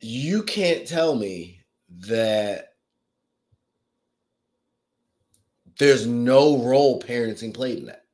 [0.00, 1.59] You can't tell me
[1.98, 2.74] that
[5.78, 8.04] there's no role parenting played in that.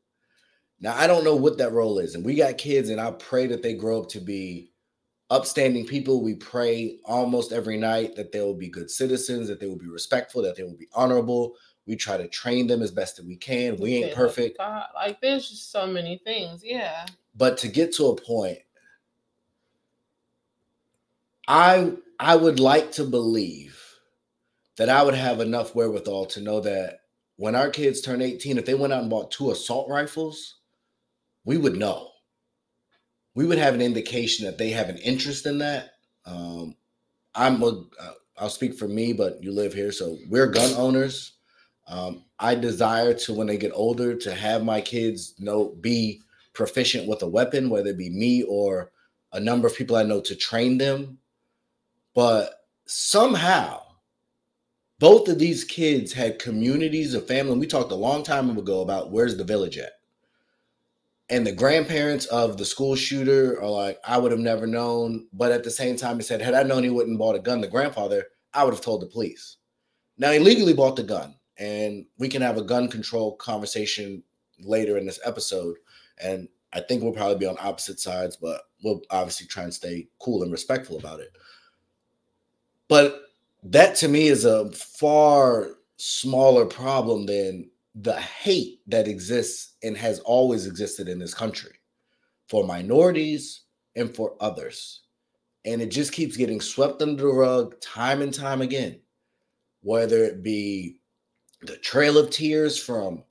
[0.80, 2.14] Now, I don't know what that role is.
[2.14, 4.70] And we got kids, and I pray that they grow up to be
[5.30, 6.22] upstanding people.
[6.22, 9.88] We pray almost every night that they will be good citizens, that they will be
[9.88, 11.56] respectful, that they will be honorable.
[11.86, 13.76] We try to train them as best that we can.
[13.76, 14.58] We ain't perfect.
[14.58, 16.62] God, like there's just so many things.
[16.64, 17.06] Yeah.
[17.36, 18.58] But to get to a point,
[21.48, 23.82] I I would like to believe
[24.76, 27.00] that I would have enough wherewithal to know that
[27.36, 30.56] when our kids turn 18, if they went out and bought two assault rifles,
[31.44, 32.10] we would know.
[33.34, 35.90] We would have an indication that they have an interest in that.
[36.24, 36.74] Um,
[37.34, 41.32] I'm a, uh, I'll speak for me, but you live here, so we're gun owners.
[41.86, 46.22] Um, I desire to, when they get older, to have my kids know be
[46.54, 48.90] proficient with a weapon, whether it be me or
[49.32, 51.18] a number of people I know to train them.
[52.16, 52.50] But
[52.86, 53.82] somehow,
[54.98, 57.56] both of these kids had communities of family.
[57.56, 59.92] We talked a long time ago about where's the village at
[61.28, 65.26] and the grandparents of the school shooter are like, I would have never known.
[65.32, 67.60] But at the same time, he said, had I known he wouldn't bought a gun,
[67.60, 69.56] the grandfather, I would have told the police.
[70.18, 74.22] Now he legally bought the gun, and we can have a gun control conversation
[74.60, 75.76] later in this episode.
[76.22, 80.08] And I think we'll probably be on opposite sides, but we'll obviously try and stay
[80.20, 81.30] cool and respectful about it.
[82.88, 83.22] But
[83.64, 90.20] that to me is a far smaller problem than the hate that exists and has
[90.20, 91.72] always existed in this country
[92.48, 93.62] for minorities
[93.96, 95.02] and for others.
[95.64, 99.00] And it just keeps getting swept under the rug time and time again,
[99.82, 101.00] whether it be
[101.62, 103.24] the Trail of Tears from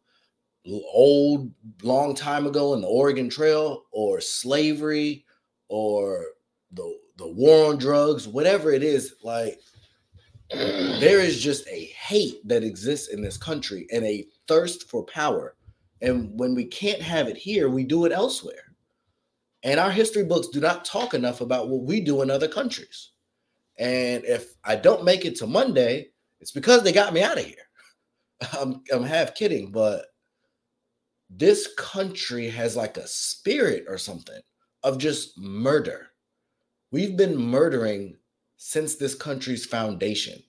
[0.91, 1.51] old,
[1.83, 5.25] long time ago in the Oregon Trail, or slavery,
[5.69, 6.25] or
[6.71, 9.59] the, the war on drugs, whatever it is, like
[10.49, 15.55] there is just a hate that exists in this country and a thirst for power.
[16.01, 18.73] And when we can't have it here, we do it elsewhere.
[19.63, 23.11] And our history books do not talk enough about what we do in other countries.
[23.77, 27.45] And if I don't make it to Monday, it's because they got me out of
[27.45, 27.55] here.
[28.59, 30.05] I'm, I'm half kidding, but
[31.29, 34.39] this country has like a spirit or something
[34.83, 36.09] of just murder.
[36.91, 38.17] We've been murdering
[38.57, 40.41] since this country's foundation.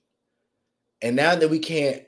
[1.03, 2.03] And now that we can't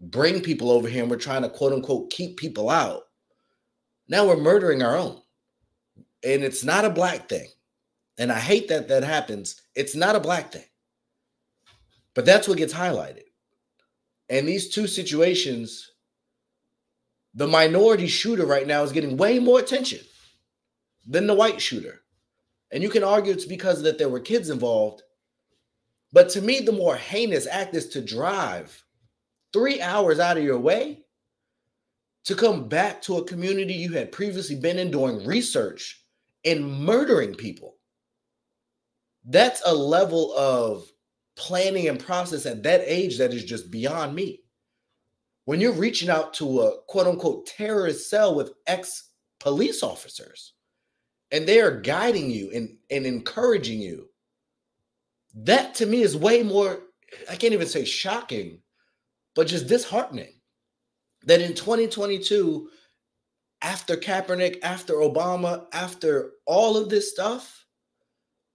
[0.00, 3.02] bring people over here and we're trying to quote unquote keep people out.
[4.08, 5.20] Now we're murdering our own.
[6.24, 7.48] And it's not a black thing.
[8.18, 9.62] And I hate that that happens.
[9.74, 10.64] It's not a black thing.
[12.14, 13.22] But that's what gets highlighted.
[14.28, 15.90] And these two situations,
[17.34, 20.00] the minority shooter right now is getting way more attention
[21.06, 22.02] than the white shooter.
[22.72, 25.02] And you can argue it's because that there were kids involved.
[26.12, 28.84] But to me, the more heinous act is to drive
[29.52, 31.00] three hours out of your way
[32.24, 36.04] to come back to a community you had previously been in doing research
[36.44, 37.76] and murdering people.
[39.24, 40.84] That's a level of
[41.36, 44.40] planning and process at that age that is just beyond me.
[45.44, 50.54] When you're reaching out to a quote unquote terrorist cell with ex police officers
[51.30, 54.08] and they are guiding you and, and encouraging you,
[55.34, 56.80] that to me is way more,
[57.30, 58.58] I can't even say shocking,
[59.34, 60.40] but just disheartening
[61.24, 62.68] that in 2022,
[63.62, 67.66] after Kaepernick, after Obama, after all of this stuff,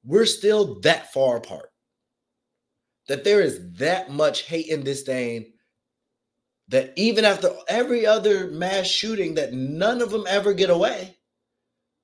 [0.03, 1.69] we're still that far apart.
[3.07, 5.53] That there is that much hate and disdain
[6.69, 11.15] that even after every other mass shooting, that none of them ever get away,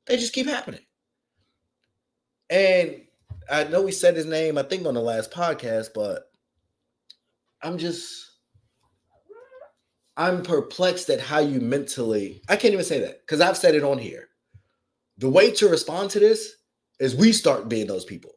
[0.08, 0.82] they just keep happening.
[2.50, 3.02] And
[3.50, 6.32] I know we said his name, I think, on the last podcast, but
[7.62, 8.32] I'm just
[10.18, 13.84] I'm perplexed at how you mentally, I can't even say that because I've said it
[13.84, 14.28] on here.
[15.18, 16.54] The way to respond to this
[17.00, 18.34] is we start being those people.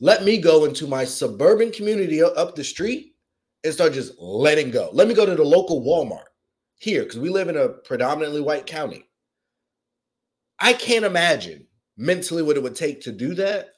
[0.00, 3.14] Let me go into my suburban community up the street
[3.64, 4.88] and start just letting go.
[4.92, 6.28] Let me go to the local Walmart
[6.76, 9.04] here because we live in a predominantly white county.
[10.60, 13.70] I can't imagine mentally what it would take to do that.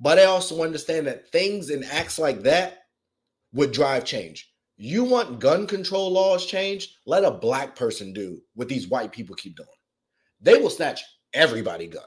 [0.00, 2.86] But I also understand that things and acts like that
[3.52, 4.50] would drive change.
[4.76, 6.96] You want gun control laws changed?
[7.06, 9.68] Let a black person do what these white people keep doing.
[10.40, 12.02] They will snatch everybody gun.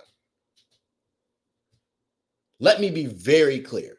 [2.59, 3.95] Let me be very clear.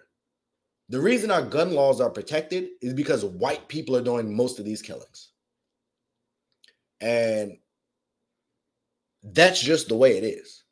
[0.91, 4.65] The reason our gun laws are protected is because white people are doing most of
[4.65, 5.31] these killings.
[7.01, 7.57] And
[9.23, 10.65] that's just the way it is.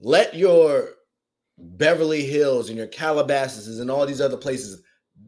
[0.00, 0.90] let your
[1.58, 4.82] Beverly Hills and your Calabasas and all these other places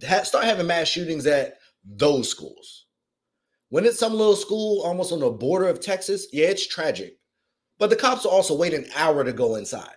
[0.06, 2.86] ha- start having mass shootings at those schools.
[3.68, 7.18] When it's some little school almost on the border of Texas, yeah, it's tragic.
[7.78, 9.96] But the cops will also wait an hour to go inside.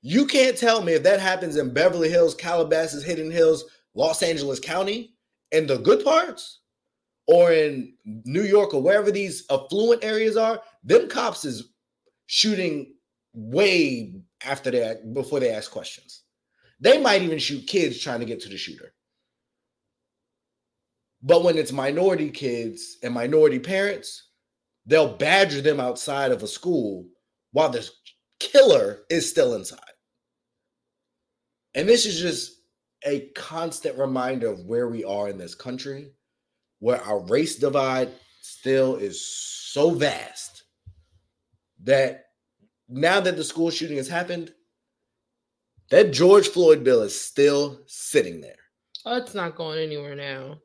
[0.00, 3.64] You can't tell me if that happens in Beverly Hills, Calabasas, Hidden Hills,
[3.94, 5.14] Los Angeles County,
[5.52, 6.60] and the good parts,
[7.28, 11.68] or in New York or wherever these affluent areas are, them cops is
[12.26, 12.94] shooting
[13.34, 14.14] way
[14.44, 16.22] after that before they ask questions.
[16.80, 18.94] They might even shoot kids trying to get to the shooter.
[21.22, 24.30] But when it's minority kids and minority parents,
[24.86, 27.06] they'll badger them outside of a school
[27.52, 27.86] while the
[28.40, 29.80] killer is still inside.
[31.74, 32.52] And this is just
[33.04, 36.12] a constant reminder of where we are in this country,
[36.80, 38.10] where our race divide
[38.40, 40.64] still is so vast
[41.84, 42.26] that
[42.88, 44.52] now that the school shooting has happened,
[45.90, 48.56] that George Floyd bill is still sitting there.
[49.04, 50.58] Oh, it's not going anywhere now.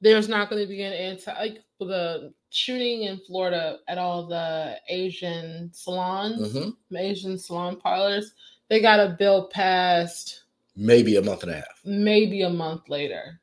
[0.00, 4.76] There's not going to be an anti like the shooting in Florida at all the
[4.88, 6.76] Asian salons, Mhm.
[6.96, 8.32] Asian salon parlors.
[8.68, 10.42] They got a bill passed
[10.76, 11.80] Maybe a month and a half.
[11.84, 13.40] maybe a month later.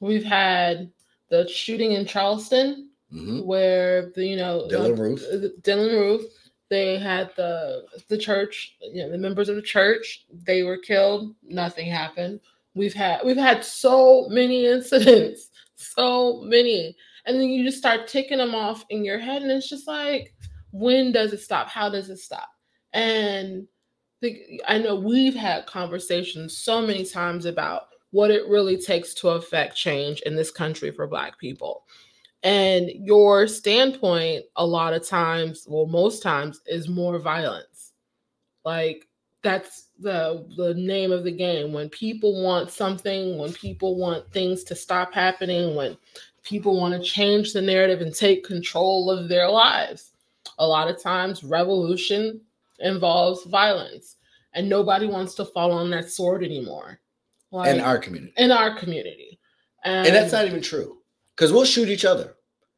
[0.00, 0.90] We've had
[1.30, 3.44] the shooting in Charleston Mhm.
[3.46, 5.24] where the you know Dylann uh, Roof.
[5.32, 6.22] uh, Dylann Roof.
[6.68, 10.26] They had the the church, you know, the members of the church.
[10.30, 11.34] They were killed.
[11.42, 12.40] Nothing happened.
[12.74, 18.38] We've had we've had so many incidents, so many, and then you just start ticking
[18.38, 20.34] them off in your head, and it's just like,
[20.72, 21.68] when does it stop?
[21.68, 22.48] How does it stop?
[22.92, 23.66] And
[24.20, 29.28] the, I know we've had conversations so many times about what it really takes to
[29.30, 31.84] affect change in this country for Black people.
[32.42, 37.92] And your standpoint, a lot of times, well, most times, is more violence.
[38.64, 39.08] Like
[39.42, 41.72] that's the the name of the game.
[41.72, 45.96] When people want something, when people want things to stop happening, when
[46.42, 50.12] people want to change the narrative and take control of their lives,
[50.58, 52.40] a lot of times revolution
[52.80, 54.16] involves violence,
[54.54, 57.00] and nobody wants to fall on that sword anymore.
[57.50, 58.32] Like in our community.
[58.36, 59.40] in our community,
[59.84, 60.98] and, And that's not even true.
[61.34, 62.34] Because we'll shoot each other.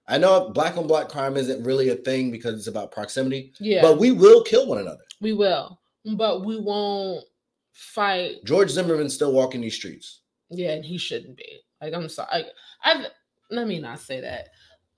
[0.06, 3.80] I know black on black crime isn't really a thing because it's about proximity, yeah.
[3.80, 5.02] but we will kill one another.
[5.20, 5.80] We will,
[6.16, 7.24] but we won't
[7.72, 8.44] fight.
[8.44, 10.22] George Zimmerman's still walking these streets.
[10.50, 11.60] Yeah, and he shouldn't be.
[11.80, 12.28] Like I'm sorry.
[12.32, 13.06] I, I
[13.50, 14.48] let me not say that.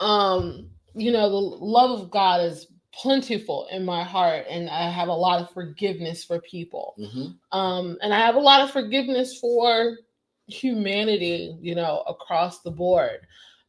[0.01, 5.09] Um, you know, the love of God is plentiful in my heart, and I have
[5.09, 6.95] a lot of forgiveness for people.
[6.99, 7.39] Mhm.
[7.53, 9.99] Um, and I have a lot of forgiveness for
[10.47, 13.21] humanity, you know, across the board.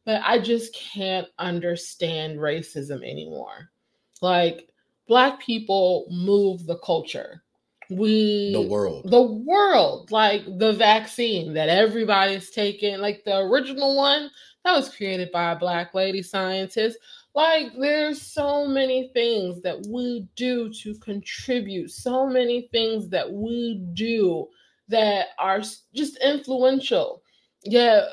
[0.04, 3.70] But I just can't understand racism anymore.
[4.20, 4.68] Like
[5.08, 7.42] black people move the culture.
[7.90, 9.10] We The world.
[9.10, 14.30] the world, like the vaccine that everybody's taking, like the original one
[14.64, 16.98] that was created by a black lady scientist.
[17.34, 23.82] Like there's so many things that we do to contribute, so many things that we
[23.94, 24.48] do
[24.88, 25.60] that are
[25.94, 27.22] just influential.
[27.64, 28.06] Yeah,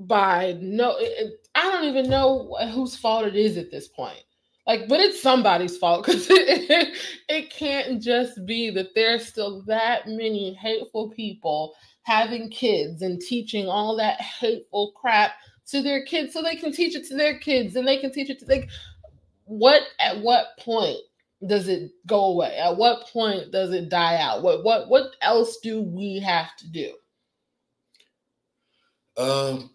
[0.00, 4.22] by no, it, it- I don't even know whose fault it is at this point.
[4.66, 6.96] Like, but it's somebody's fault because it,
[7.28, 13.68] it can't just be that there's still that many hateful people having kids and teaching
[13.68, 15.32] all that hateful crap
[15.72, 18.30] to their kids so they can teach it to their kids and they can teach
[18.30, 18.68] it to like
[19.44, 20.98] what at what point
[21.46, 22.56] does it go away?
[22.56, 24.42] At what point does it die out?
[24.42, 26.94] What what what else do we have to do?
[29.16, 29.70] Um,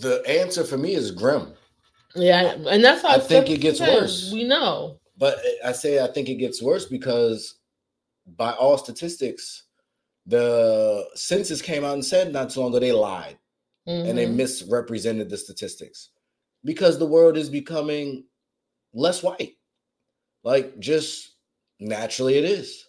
[0.00, 1.52] the answer for me is grim.
[2.14, 4.30] yeah and that's how I think it gets worse.
[4.32, 4.98] we know.
[5.18, 7.56] But I say I think it gets worse because
[8.36, 9.64] by all statistics,
[10.26, 13.36] the census came out and said not too long ago they lied
[13.86, 14.34] and they Mhm.
[14.36, 16.10] misrepresented the statistics
[16.64, 18.24] because the world is becoming
[18.94, 19.56] less white.
[20.44, 21.32] Like just
[21.80, 22.84] naturally it is.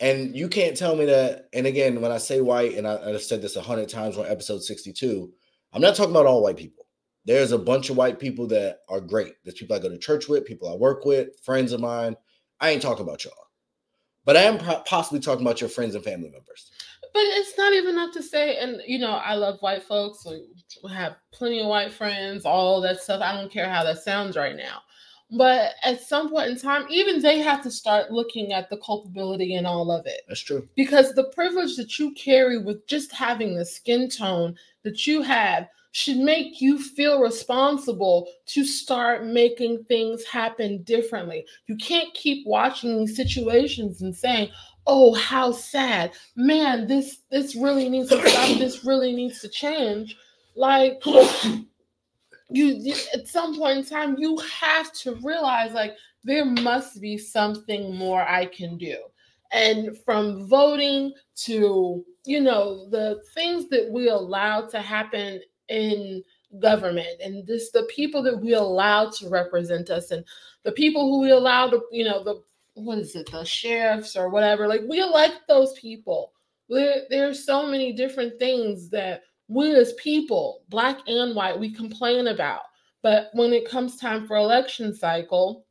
[0.00, 1.48] And you can't tell me that.
[1.52, 4.26] And again, when I say white, and I, I've said this a hundred times on
[4.26, 5.32] episode 62,
[5.72, 6.86] I'm not talking about all white people.
[7.24, 9.34] There's a bunch of white people that are great.
[9.44, 12.16] There's people I go to church with, people I work with, friends of mine.
[12.60, 13.34] I ain't talking about y'all.
[14.24, 16.70] But I am po- possibly talking about your friends and family members.
[17.12, 20.24] But it's not even enough to say, and you know, I love white folks.
[20.26, 23.22] We have plenty of white friends, all that stuff.
[23.22, 24.82] I don't care how that sounds right now.
[25.30, 29.56] But at some point in time, even they have to start looking at the culpability
[29.56, 30.22] and all of it.
[30.26, 30.66] That's true.
[30.74, 35.68] Because the privilege that you carry with just having the skin tone that you have
[35.92, 41.44] should make you feel responsible to start making things happen differently.
[41.66, 44.50] You can't keep watching these situations and saying,
[44.88, 46.12] "Oh, how sad.
[46.34, 48.58] Man, this this really needs to stop.
[48.58, 50.16] This really needs to change."
[50.56, 51.00] Like
[52.50, 57.16] you, you at some point in time you have to realize like there must be
[57.16, 58.96] something more I can do.
[59.52, 61.12] And from voting
[61.44, 66.22] to, you know, the things that we allow to happen in
[66.60, 70.24] government and this the people that we allow to represent us and
[70.62, 72.42] the people who we allow to, you know, the
[72.80, 76.32] what is it, the sheriffs or whatever, like we elect those people.
[76.68, 82.28] There, there's so many different things that we as people, black and white, we complain
[82.28, 82.62] about.
[83.02, 85.64] But when it comes time for election cycle,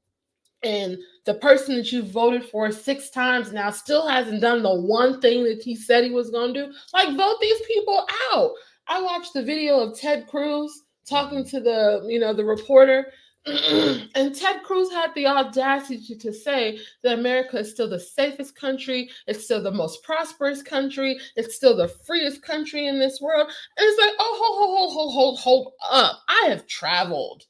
[0.63, 5.21] and the person that you voted for six times now still hasn't done the one
[5.21, 8.53] thing that he said he was going to do, like vote these people out.
[8.87, 13.11] I watched the video of Ted Cruz talking to the, you know, the reporter
[14.15, 19.09] and Ted Cruz had the audacity to say that America is still the safest country,
[19.27, 23.47] it's still the most prosperous country, it's still the freest country in this world.
[23.47, 26.21] And it's like, oh, hold, hold, hold, hold, hold hold up.
[26.27, 27.45] I have traveled.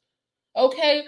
[0.56, 1.04] Okay.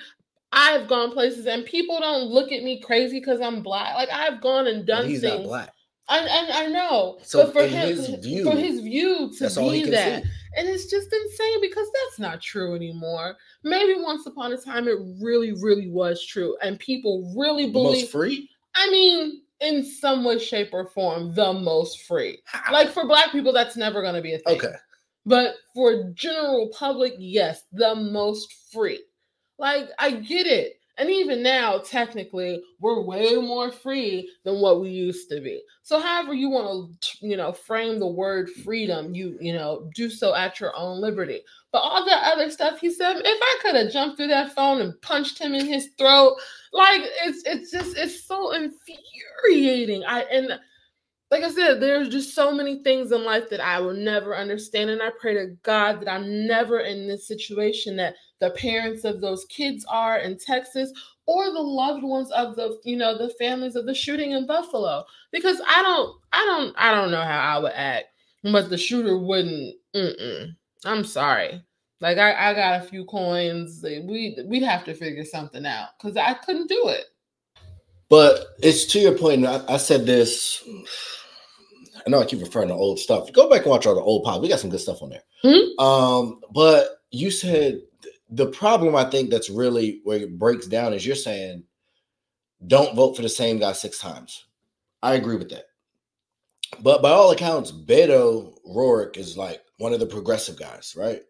[0.52, 3.94] I've gone places and people don't look at me crazy because I'm black.
[3.96, 5.42] Like I've gone and done he's things.
[5.42, 5.74] not black.
[6.08, 7.20] I, I, I know.
[7.22, 10.24] So but for him, his view, for his view to that's all he be that,
[10.24, 10.30] see.
[10.56, 13.36] And it's just insane because that's not true anymore.
[13.64, 18.02] Maybe once upon a time it really, really was true, and people really The believe.
[18.04, 18.50] most free.
[18.76, 22.42] I mean, in some way, shape, or form, the most free.
[22.72, 24.58] Like for Black people, that's never going to be a thing.
[24.58, 24.74] okay,
[25.26, 29.04] But for general public, yes, the most free.
[29.58, 30.79] Like I get it.
[31.00, 35.62] And even now, technically, we're way more free than what we used to be.
[35.82, 40.10] So however you want to, you know, frame the word freedom, you, you know, do
[40.10, 41.40] so at your own liberty.
[41.72, 44.82] But all the other stuff he said, if I could have jumped through that phone
[44.82, 46.36] and punched him in his throat,
[46.74, 50.04] like it's it's just it's so infuriating.
[50.06, 50.60] I and
[51.32, 54.90] like I said, there's just so many things in life that I will never understand.
[54.90, 59.22] And I pray to God that I'm never in this situation that the parents of
[59.22, 60.92] those kids are in Texas
[61.26, 65.04] or the loved ones of the, you know, the families of the shooting in Buffalo.
[65.32, 68.06] Because I don't, I don't, I don't know how I would act,
[68.44, 69.76] but the shooter wouldn't.
[69.96, 70.56] Mm-mm.
[70.86, 71.62] I'm sorry.
[72.02, 73.82] Like I, I got a few coins.
[73.84, 77.06] We we'd have to figure something out because I couldn't do it.
[78.10, 79.46] but it's to your point.
[79.46, 80.64] I, I said this.
[82.06, 83.32] I know I keep referring to old stuff.
[83.34, 84.42] Go back and watch all the old pop.
[84.42, 85.24] We got some good stuff on there.
[85.44, 85.78] Mhm.
[85.80, 87.82] Um, but you said
[88.30, 91.64] the problem I think that's really where it breaks down is you're saying
[92.68, 94.46] don't vote for the same guy six times.
[95.02, 95.66] I agree with that.
[96.82, 101.22] But by all accounts, Beto Rourke is like one of the progressive guys, right?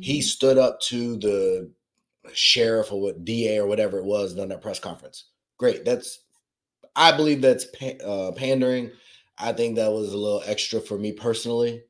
[0.00, 1.70] He stood up to the
[2.32, 5.24] sheriff or what DA or whatever it was during that press conference.
[5.58, 5.84] Great.
[5.84, 6.20] That's
[6.96, 7.66] I believe that's
[8.04, 8.90] uh, pandering.
[9.36, 11.82] I think that was a little extra for me personally.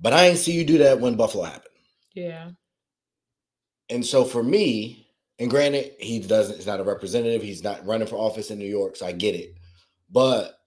[0.00, 1.74] But I didn't see you do that when Buffalo happened.
[2.14, 2.50] yeah.
[3.90, 5.06] And so for me,
[5.38, 8.66] and granted, he doesn't, he's not a representative, he's not running for office in New
[8.68, 9.54] York, so I get it.
[10.10, 10.58] But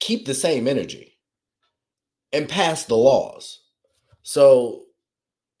[0.00, 1.18] keep the same energy
[2.32, 3.60] and pass the laws.
[4.22, 4.84] So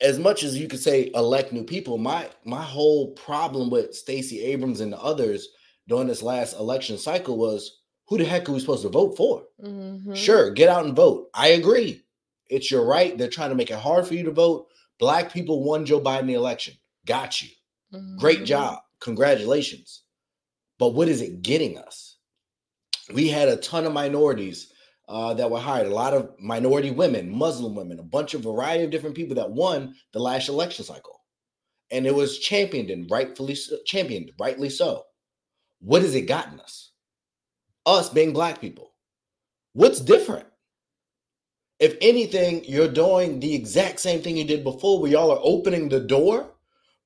[0.00, 4.40] as much as you could say elect new people, my my whole problem with Stacey
[4.42, 5.48] Abrams and the others
[5.88, 9.44] during this last election cycle was who the heck are we supposed to vote for?
[9.62, 10.14] Mhm.
[10.14, 11.30] Sure, get out and vote.
[11.34, 12.02] I agree.
[12.50, 13.16] It's your right.
[13.16, 14.66] They're trying to make it hard for you to vote.
[14.98, 16.74] Black people won Joe Biden the election.
[17.06, 17.48] Got you.
[18.18, 18.46] Great Mhm.
[18.46, 18.78] job.
[19.00, 20.02] Congratulations.
[20.78, 22.16] But what is it getting us?
[23.12, 24.72] We had a ton of minorities
[25.08, 28.84] uh, that were hired, a lot of minority women, Muslim women, a bunch of variety
[28.84, 31.20] of different people that won the last election cycle.
[31.90, 35.04] And it was championed and rightfully so, championed, rightly so.
[35.80, 36.92] What has it gotten us?
[37.84, 38.94] Us being black people.
[39.74, 40.46] What's different?
[41.78, 45.88] If anything, you're doing the exact same thing you did before, where y'all are opening
[45.88, 46.51] the door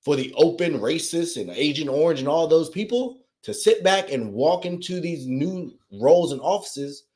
[0.07, 4.32] for the open racist and Agent Orange and all those people to sit back and
[4.32, 7.07] walk into these new roles and offices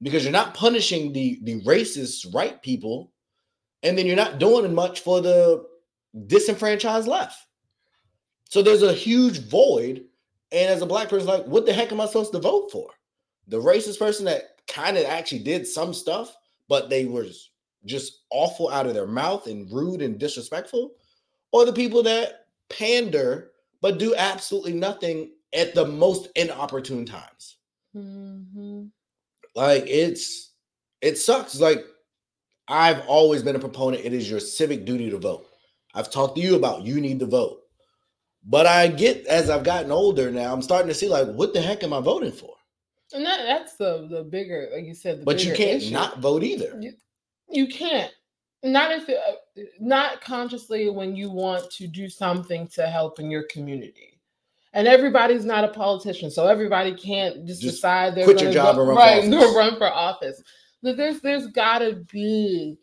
[0.00, 3.10] because you're not punishing the the racist right people,
[3.82, 5.64] and then you're not doing much for the
[6.28, 7.36] disenfranchised left.
[8.48, 10.04] So there's a huge void,
[10.52, 12.90] and as a black person, like, what the heck am I supposed to vote for?
[13.48, 16.36] The racist person that kind of actually did some stuff,
[16.68, 17.26] but they were
[17.86, 20.92] just awful out of their mouth and rude and disrespectful,
[21.56, 27.56] or the people that pander but do absolutely nothing at the most inopportune times.
[27.94, 28.90] Mhm.
[29.54, 30.52] Like it's
[31.00, 31.58] it sucks.
[31.60, 31.84] Like
[32.68, 34.04] I've always been a proponent.
[34.04, 35.46] It is your civic duty to vote.
[35.94, 37.62] I've talked to you about you need to vote.
[38.44, 41.60] But I get as I've gotten older now, I'm starting to see like, what the
[41.62, 42.54] heck am I voting for?
[43.12, 45.24] And that, that's the the bigger, like you said.
[45.24, 45.92] but you can't issue.
[45.94, 46.76] not vote either.
[46.80, 46.92] You,
[47.48, 48.12] you can't.
[48.62, 53.44] Not if uh, not consciously when you want to do something to help in your
[53.44, 54.18] community.
[54.72, 58.76] And everybody's not a politician, so everybody can't just, Just decide they're quit your job
[58.76, 59.56] go, and run for right, office.
[59.56, 60.42] run for office.
[60.82, 62.76] But there's there's gotta be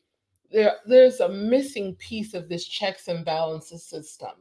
[0.52, 4.32] there there's a missing piece of this checks and balances system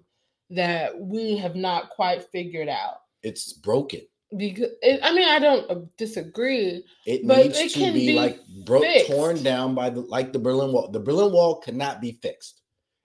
[0.51, 3.01] that we have not quite figured out.
[3.22, 4.03] It's broken.
[4.37, 4.70] Because
[5.03, 6.85] I mean, I don't uh, disagree.
[7.07, 9.11] It But needs it to can be, be like broke, fixed.
[9.11, 10.89] torn down by the like the Berlin Wall.
[10.89, 12.62] The Berlin Wall cannot be fixed.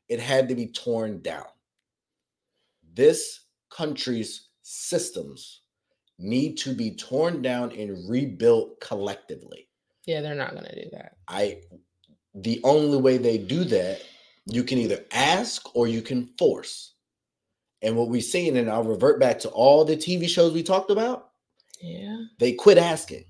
[0.08, 1.46] It had to be torn down.
[2.94, 5.62] This country's systems
[6.20, 9.68] need to be torn down and rebuilt collectively.
[10.06, 11.18] Yeah, they're not gonna do that.
[11.28, 11.62] I
[12.34, 14.02] the only way they do that,
[14.46, 16.94] you can either ask or you can force.
[17.82, 20.90] And what we've seen, and I'll revert back to all the TV shows we talked
[20.92, 21.30] about,
[21.82, 22.26] Yeah.
[22.40, 23.26] they quit asking.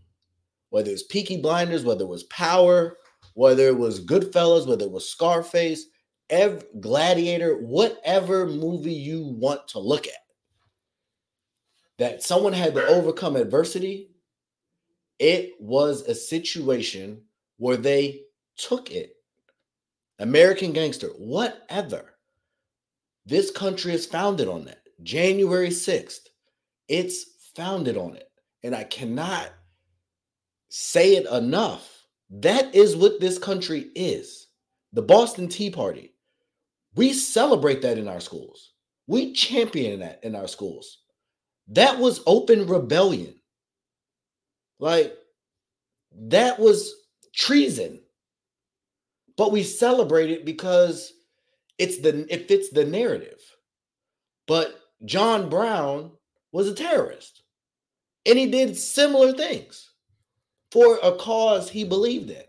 [0.69, 2.97] Whether it's Peaky Blinders, whether it was Power,
[3.33, 5.85] whether it was Goodfellas, whether it was Scarface,
[6.29, 10.13] ev- Gladiator, whatever movie you want to look at,
[11.99, 14.11] that someone had to overcome adversity,
[15.19, 17.23] it was a situation
[17.57, 18.21] where they
[18.57, 19.15] took it.
[20.19, 22.16] American Gangster, whatever.
[23.27, 24.83] This country is founded on that.
[25.03, 26.21] January 6th,
[26.87, 27.25] it's
[27.55, 28.29] founded on it.
[28.63, 29.51] And I cannot
[30.69, 32.05] say it enough.
[32.29, 34.47] That is what this country is.
[34.93, 36.13] The Boston Tea Party.
[36.95, 38.71] We celebrate that in our schools.
[39.07, 40.99] We champion that in our schools.
[41.67, 43.35] That was open rebellion.
[44.79, 45.13] Like,
[46.13, 46.93] that was
[47.35, 47.99] treason.
[49.35, 51.11] But we celebrate it because
[51.77, 53.41] it's the it fits the narrative.
[54.47, 56.11] But John Brown
[56.51, 57.43] was a terrorist.
[58.25, 59.91] And he did similar things
[60.71, 62.43] for a cause he believed in.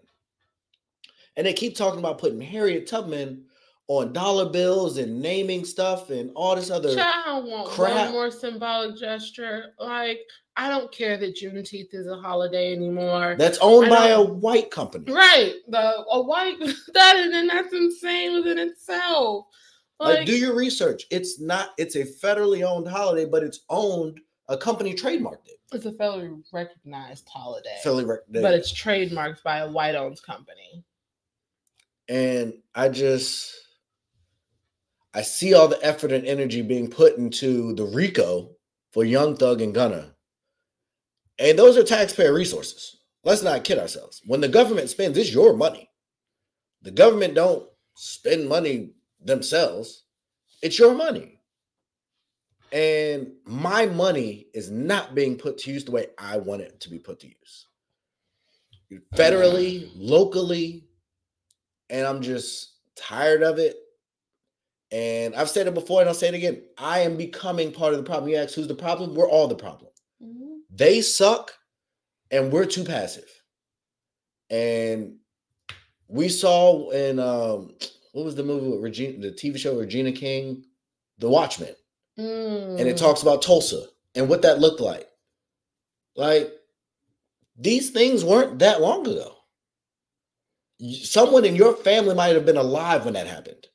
[1.37, 3.45] And they keep talking about putting Harriet Tubman
[3.89, 7.95] on dollar bills and naming stuff and all this other Child want crap.
[8.07, 9.73] one more symbolic gesture.
[9.79, 10.21] Like,
[10.57, 13.37] I don't care that Juneteenth is a holiday anymore.
[13.39, 15.11] that's owned I by a white company.
[15.11, 15.55] right.
[15.69, 16.59] The a white
[16.95, 19.47] that and that's insane within itself.
[20.01, 21.07] Like, Like, do your research.
[21.11, 25.59] It's not, it's a federally owned holiday, but it's owned, a company trademarked it.
[25.73, 27.77] it's a federally recognized holiday.
[27.83, 30.85] Philly Rec- but it's trademarked by a white owned company.
[32.09, 33.55] and I just
[35.15, 38.51] I see all the effort and energy being put into the RICO
[38.93, 40.15] for Young Thug and Gunna.
[41.39, 42.97] And those are taxpayer resources.
[43.25, 44.21] Let's not kid ourselves.
[44.27, 45.91] When the government spends, it's your money.
[46.83, 48.91] The government don't spend money
[49.21, 50.05] themselves.
[50.63, 51.41] It's your money.
[52.73, 56.91] And my money is not being put to use the way I want it to
[56.91, 57.67] be put to use.
[59.15, 60.85] Federally, locally,
[61.91, 63.77] and I'm just tired of it.
[64.91, 66.63] And I've said it before and I'll say it again.
[66.79, 68.31] I am becoming part of the problem.
[68.31, 69.15] You ask who's the problem?
[69.15, 69.91] We're all the problem.
[70.71, 71.53] They suck
[72.31, 73.29] and we're too passive.
[74.51, 75.17] And
[76.09, 77.75] we saw in um
[78.13, 80.65] what was the movie with Regina, the TV show Regina King,
[81.19, 81.75] The Watchmen,
[82.17, 82.99] and it Mm.
[82.99, 83.85] talks about Tulsa
[84.15, 85.07] and what that looked like.
[86.17, 86.51] Like
[87.57, 89.35] these things weren't that long ago.
[91.03, 93.67] Someone in your family might have been alive when that happened.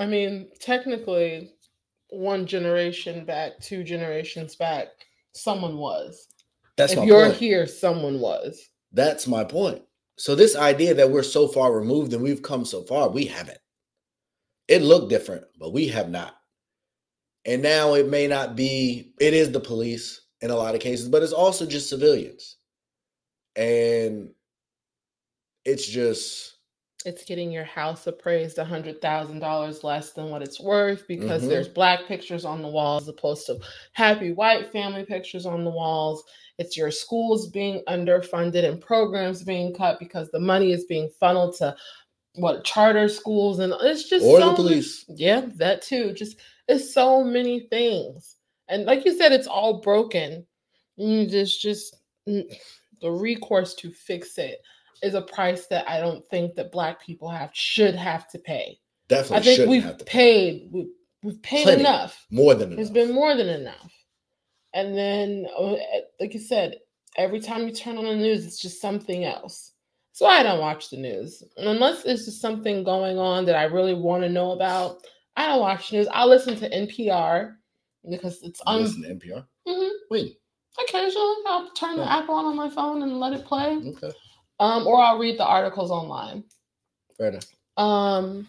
[0.00, 1.52] I mean, technically,
[2.08, 4.88] one generation back, two generations back,
[5.32, 6.26] someone was.
[6.78, 7.36] That's if you're point.
[7.36, 8.58] here, someone was.
[8.92, 9.82] That's my point.
[10.16, 13.58] So this idea that we're so far removed and we've come so far, we haven't.
[14.68, 16.34] It looked different, but we have not.
[17.44, 21.08] And now it may not be, it is the police in a lot of cases,
[21.08, 22.56] but it's also just civilians.
[23.54, 24.30] And
[25.66, 26.49] it's just
[27.06, 31.42] It's getting your house appraised a hundred thousand dollars less than what it's worth because
[31.44, 31.48] Mhm.
[31.48, 33.58] there's black pictures on the walls as opposed to
[33.92, 36.22] happy white family pictures on the walls.
[36.58, 41.56] It's your schools being underfunded and programs being cut because the money is being funneled
[41.58, 41.74] to
[42.34, 45.04] what charter schools and it's just or so the police.
[45.08, 46.12] Yeah, that too.
[46.12, 46.36] Just
[46.68, 48.36] it's so many things.
[48.68, 50.46] And like you said, it's all broken.
[50.98, 51.96] There's just
[52.26, 54.60] the recourse to fix it
[55.02, 58.78] is a price that I don't think that black people have should have to pay.
[59.08, 60.88] Definitely I think shouldn't we've have to paid we've,
[61.22, 61.80] we've paid Plenty.
[61.80, 62.26] enough.
[62.30, 62.80] more than enough.
[62.80, 63.92] It's been more than enough.
[64.74, 65.74] And then uh,
[66.20, 66.76] like you said,
[67.16, 69.72] every time you turn on the news, it's just something else.
[70.12, 73.94] So I don't watch the news unless there's just something going on that I really
[73.94, 74.98] want to know about.
[75.36, 76.08] I don't watch news.
[76.12, 77.54] I'll listen to NPR
[78.08, 79.44] because it's un- listen to NPR.
[79.66, 79.90] Mhm.
[80.10, 80.36] Wait.
[80.82, 83.76] occasionally I'll turn the app on on my phone and let it play.
[83.76, 84.12] Okay.
[84.60, 86.44] Um, or I'll read the articles online.
[87.16, 87.46] Fair enough.
[87.76, 88.46] Um,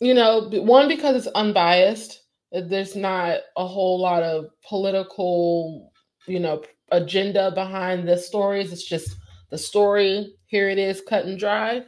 [0.00, 2.22] you know, one because it's unbiased.
[2.54, 5.92] uh, There's not a whole lot of political,
[6.26, 6.62] you know,
[6.92, 8.72] agenda behind the stories.
[8.72, 9.16] It's just
[9.50, 10.34] the story.
[10.46, 11.82] Here it is, cut and dry.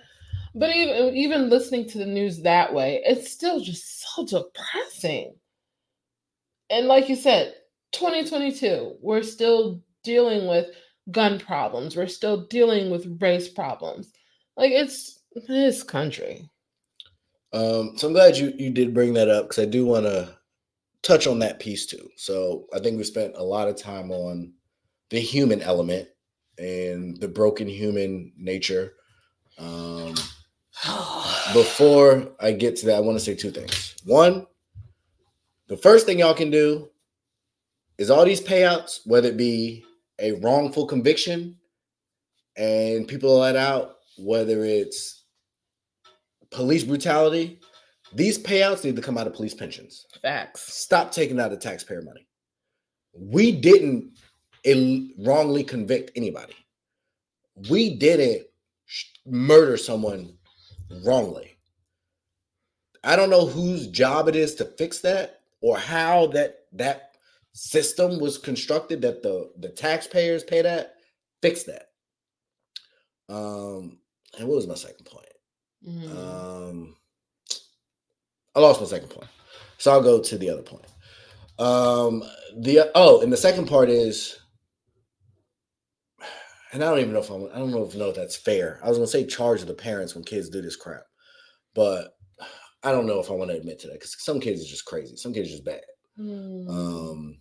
[0.54, 5.34] But even even listening to the news that way, it's still just so depressing.
[6.70, 7.54] And like you said,
[7.92, 10.66] 2022, we're still dealing with
[11.10, 11.96] gun problems.
[11.96, 14.12] We're still dealing with race problems.
[14.56, 16.48] Like it's this country.
[17.52, 20.36] Um, so I'm glad you you did bring that up because I do want to
[21.02, 22.08] touch on that piece too.
[22.16, 24.52] So I think we spent a lot of time on
[25.10, 26.08] the human element
[26.58, 28.94] and the broken human nature.
[29.58, 30.14] Um,
[31.52, 33.94] before I get to that, I want to say two things.
[34.04, 34.46] One,
[35.68, 36.88] the first thing y'all can do
[37.96, 39.84] is all these payouts, whether it be
[40.18, 41.56] a wrongful conviction
[42.56, 45.24] and people are let out, whether it's
[46.50, 47.60] police brutality,
[48.12, 50.06] these payouts need to come out of police pensions.
[50.22, 50.72] Facts.
[50.74, 52.26] Stop taking out the taxpayer money.
[53.14, 54.12] We didn't
[54.64, 56.54] Ill- wrongly convict anybody.
[57.70, 58.46] We didn't
[58.86, 60.36] sh- murder someone
[61.04, 61.56] wrongly.
[63.04, 67.07] I don't know whose job it is to fix that or how that that
[67.58, 70.94] system was constructed that the the taxpayers pay that.
[71.42, 71.86] Fix that.
[73.28, 73.98] Um,
[74.38, 75.26] and what was my second point?
[75.86, 76.16] Mhm.
[76.16, 76.96] Um,
[78.54, 79.28] I lost my second point,
[79.76, 80.86] so I'll go to the other point.
[81.58, 82.22] Um,
[82.56, 84.38] the oh, and the second part is,
[86.72, 88.80] and I don't even know if I'm, I don't know if if that's fair.
[88.84, 91.02] I was gonna say charge the parents when kids do this crap,
[91.74, 92.12] but
[92.84, 94.84] I don't know if I want to admit to that because some kids are just
[94.84, 95.16] crazy.
[95.16, 95.82] Some kids are just bad.
[96.18, 96.68] Mm.
[96.68, 97.40] Um,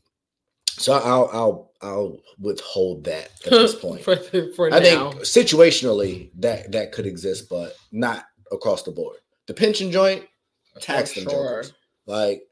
[0.77, 4.03] so I'll I'll I'll withhold that at this point.
[4.03, 4.15] for
[4.55, 5.11] for I now.
[5.11, 9.17] think situationally that that could exist, but not across the board.
[9.47, 10.25] The pension joint,
[10.81, 11.43] tax For them sure.
[11.61, 11.73] jokers.
[12.05, 12.43] Like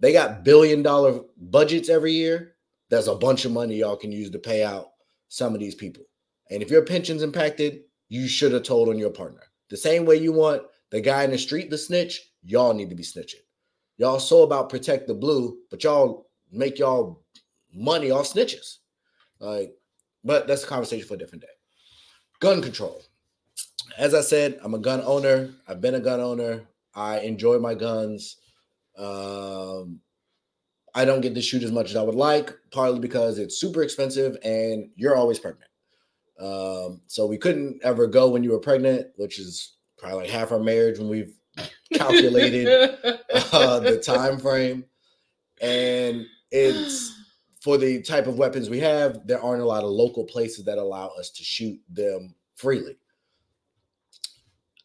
[0.00, 2.54] they got billion dollar budgets every year.
[2.90, 4.88] There's a bunch of money y'all can use to pay out
[5.28, 6.04] some of these people.
[6.50, 9.40] And if your pension's impacted, you should have told on your partner.
[9.70, 12.94] The same way you want the guy in the street to snitch, y'all need to
[12.96, 13.40] be snitching.
[13.96, 17.22] Y'all so about protect the blue, but y'all make y'all
[17.72, 18.78] money off snitches.
[19.40, 19.74] Like,
[20.24, 21.48] but that's a conversation for a different day.
[22.40, 23.02] Gun control.
[23.98, 25.50] As I said, I'm a gun owner.
[25.66, 26.62] I've been a gun owner.
[26.94, 28.36] I enjoy my guns.
[28.96, 30.00] Um,
[30.94, 33.82] I don't get to shoot as much as I would like, partly because it's super
[33.82, 35.70] expensive and you're always pregnant.
[36.38, 40.52] Um, so we couldn't ever go when you were pregnant, which is probably like half
[40.52, 41.34] our marriage when we've
[41.94, 42.66] calculated
[43.52, 44.84] uh, the time frame.
[45.60, 47.21] And it's
[47.62, 50.78] for the type of weapons we have, there aren't a lot of local places that
[50.78, 52.96] allow us to shoot them freely.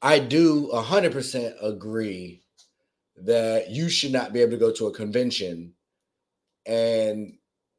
[0.03, 2.43] I do 100% agree
[3.23, 5.73] that you should not be able to go to a convention
[6.67, 7.38] and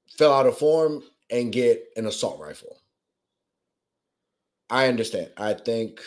[0.08, 2.82] fill out a form and get an assault rifle.
[4.68, 5.30] I understand.
[5.36, 6.00] I think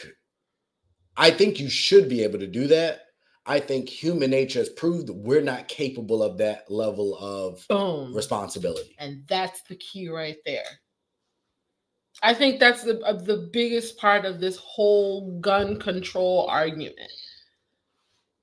[1.16, 3.02] I think you should be able to do that.
[3.46, 8.14] I think human nature has proved we're not capable of that level of Boom.
[8.14, 8.96] responsibility.
[9.00, 10.64] And that's the key right there.
[12.24, 16.96] I think that's the uh, the biggest part of this whole gun control argument.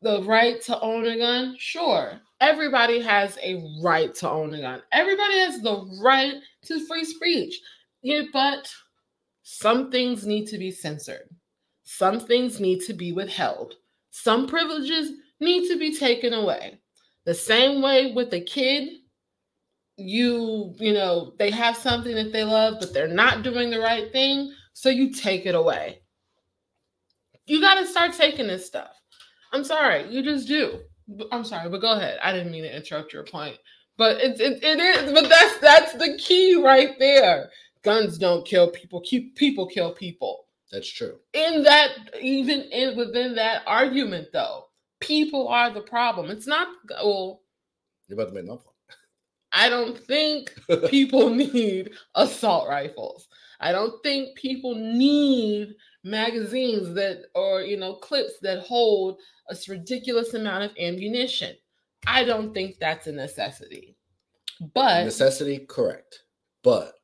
[0.02, 2.20] The right to own a gun, sure.
[2.40, 4.82] Everybody has a right to own a gun.
[4.92, 6.34] Everybody has the right
[6.64, 7.60] to free speech.
[8.02, 8.68] Yeah, but
[9.42, 11.28] some things need to be censored.
[11.84, 13.74] Some things need to be withheld.
[14.22, 16.80] Some privileges need to be taken away.
[17.24, 18.88] The same way with a kid,
[19.96, 24.10] you, you know, they have something that they love, but they're not doing the right
[24.10, 24.52] thing.
[24.72, 26.00] So you take it away.
[27.46, 28.90] You got to start taking this stuff.
[29.52, 30.80] I'm sorry, you just do.
[31.30, 32.18] I'm sorry, but go ahead.
[32.22, 33.56] I didn't mean to interrupt your point,
[33.96, 35.12] but it's it, it is.
[35.12, 37.50] But that's that's the key right there.
[37.82, 39.00] Guns don't kill people.
[39.00, 40.47] Keep people kill people.
[40.70, 41.18] That's true.
[41.32, 41.90] In that,
[42.20, 44.66] even in within that argument, though,
[45.00, 46.30] people are the problem.
[46.30, 46.68] It's not.
[47.02, 47.42] Well,
[48.08, 48.64] You're about to make my point.
[49.52, 50.54] I don't think
[50.88, 53.28] people need assault rifles.
[53.60, 59.18] I don't think people need magazines that or you know clips that hold
[59.50, 61.56] a ridiculous amount of ammunition.
[62.06, 63.96] I don't think that's a necessity.
[64.74, 66.24] But Necessity, correct.
[66.62, 66.94] But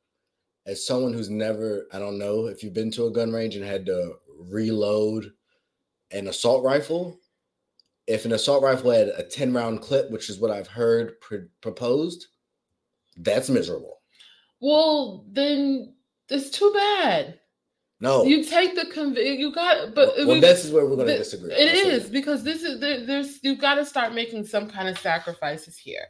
[0.67, 3.65] as someone who's never, I don't know if you've been to a gun range and
[3.65, 5.31] had to reload
[6.11, 7.19] an assault rifle,
[8.07, 11.49] if an assault rifle had a 10 round clip, which is what I've heard pr-
[11.61, 12.27] proposed,
[13.17, 14.01] that's miserable.
[14.61, 15.95] Well, then
[16.29, 17.39] it's too bad.
[18.01, 18.25] No.
[18.25, 21.53] You take the conv- you got but well, this is where we're going to disagree.
[21.53, 24.99] It is because this is there, there's you got to start making some kind of
[24.99, 26.07] sacrifices here,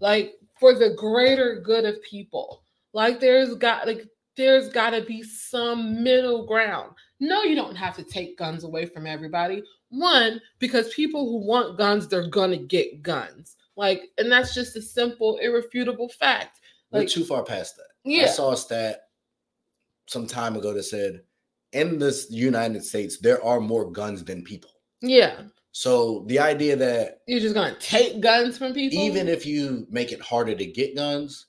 [0.00, 2.61] like for the greater good of people.
[2.92, 6.92] Like there's got like there's got to be some middle ground.
[7.20, 9.62] No, you don't have to take guns away from everybody.
[9.90, 13.56] One, because people who want guns, they're gonna get guns.
[13.76, 16.60] Like, and that's just a simple, irrefutable fact.
[16.90, 17.86] We're too far past that.
[18.04, 18.24] Yeah.
[18.24, 19.02] I saw a stat
[20.06, 21.22] some time ago that said
[21.72, 24.70] in this United States, there are more guns than people.
[25.00, 25.42] yeah.
[25.74, 28.98] So the idea that You're just gonna take guns from people.
[28.98, 31.46] even if you make it harder to get guns,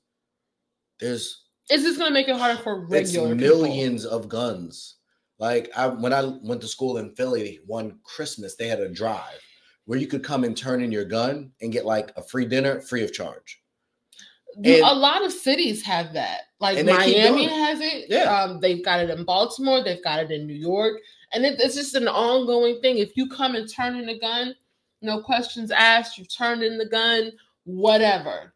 [1.03, 3.49] there's it's just gonna make it harder for regular people.
[3.49, 4.97] millions of guns.
[5.39, 9.39] Like I when I went to school in Philly one Christmas, they had a drive
[9.85, 12.79] where you could come and turn in your gun and get like a free dinner
[12.81, 13.61] free of charge.
[14.55, 16.41] And- a lot of cities have that.
[16.59, 18.05] Like And they keep Miami has it.
[18.07, 18.33] Yeah.
[18.33, 19.83] Um, they've got it in Baltimore.
[19.83, 21.01] They've got it in New York,
[21.33, 22.99] and it, it's just an ongoing thing.
[22.99, 24.55] If you come and turn in a gun,
[25.01, 26.17] no questions asked.
[26.17, 27.31] You've turned in the gun,
[27.65, 28.52] whatever.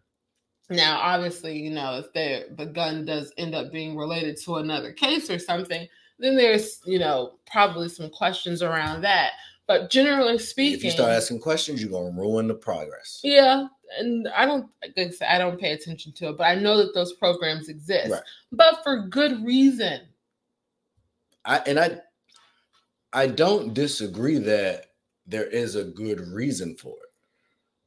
[0.70, 4.92] Now, obviously, you know if they the gun does end up being related to another
[4.92, 5.88] case or something,
[6.20, 9.32] then there's you know probably some questions around that.
[9.66, 13.20] But generally speaking, If you start asking questions, you're gonna ruin the progress.
[13.24, 13.68] yeah,
[14.00, 16.94] and I don't like I I don't pay attention to it, but I know that
[16.94, 18.12] those programs exist.
[18.12, 18.24] Right.
[18.52, 20.02] But for good reason.
[21.46, 22.02] I and I
[23.14, 24.92] I don't disagree that
[25.26, 27.12] there is a good reason for it.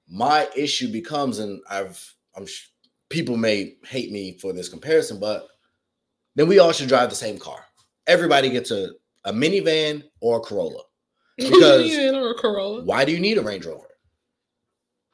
[0.09, 2.69] My issue becomes, and I've I'm sh-
[3.09, 5.49] people may hate me for this comparison, but
[6.37, 7.65] then we all should drive the same car.
[8.07, 8.91] Everybody gets a
[9.25, 10.83] a minivan or a Corolla.
[11.37, 12.85] Because- or a Corolla.
[12.85, 13.87] Why do you need a Range Rover?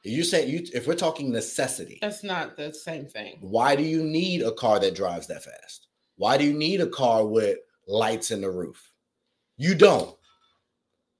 [0.03, 3.37] You say you if we're talking necessity, That's not the same thing.
[3.41, 5.87] why do you need a car that drives that fast?
[6.15, 7.57] Why do you need a car with
[7.87, 8.91] lights in the roof?
[9.57, 10.15] You don't.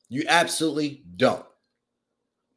[0.10, 1.46] You absolutely don't.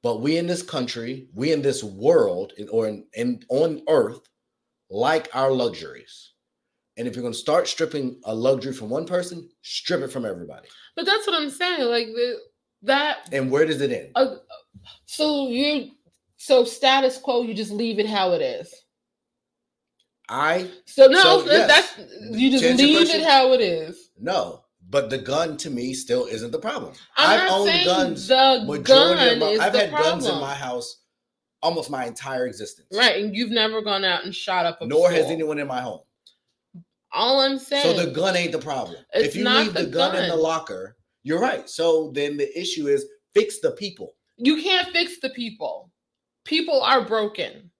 [0.02, 4.20] But we in this country, we in this world, in, or in, in on earth,
[4.88, 6.32] like our luxuries.
[6.96, 10.24] And if you're going to start stripping a luxury from one person, strip it from
[10.24, 10.68] everybody.
[10.96, 11.88] But that's what I'm saying.
[11.88, 12.38] Like the,
[12.82, 13.28] that.
[13.32, 14.10] And where does it end?
[14.14, 14.36] Uh,
[15.06, 15.90] so you,
[16.36, 18.74] so status quo, you just leave it how it is.
[20.28, 21.66] I So no, So, yes.
[21.96, 24.10] that's you just To answer your leave it how it is.
[24.18, 24.59] no,
[24.90, 26.92] but the gun to me still isn't the problem.
[27.16, 30.10] I've not owned guns the gun my, is I've the had problem.
[30.12, 30.96] guns in my house
[31.62, 32.88] almost my entire existence.
[32.92, 35.80] Right, and you've never gone out and shot up a Nor has anyone in my
[35.80, 36.00] home.
[37.12, 37.82] All I'm saying.
[37.82, 38.96] So the gun ain't the problem.
[39.14, 41.68] If you leave the the gun, in the locker, you're right.
[41.68, 44.14] So then the issue is fix the people.
[44.36, 45.90] you can't fix the people.
[46.44, 47.70] People are broken.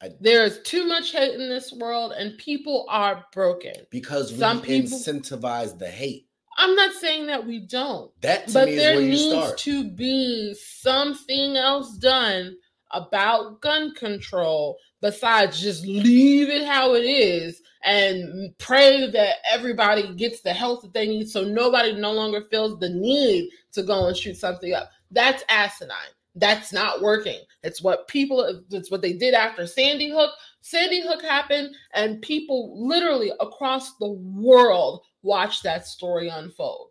[0.00, 3.74] I- There's too much hate in this world, and people are broken.
[3.90, 6.26] Because we Some people- incentivize the hate.
[6.62, 12.56] I'm not saying that we don't, That but there needs to be something else done
[12.92, 20.42] about gun control besides just leave it how it is and pray that everybody gets
[20.42, 24.16] the help that they need so nobody no longer feels the need to go and
[24.16, 24.88] shoot something up.
[25.10, 25.96] That's asinine.
[26.36, 27.40] That's not working.
[27.64, 30.30] It's what people it's what they did after Sandy Hook.
[30.60, 36.90] Sandy Hook happened and people literally across the world watched that story unfold.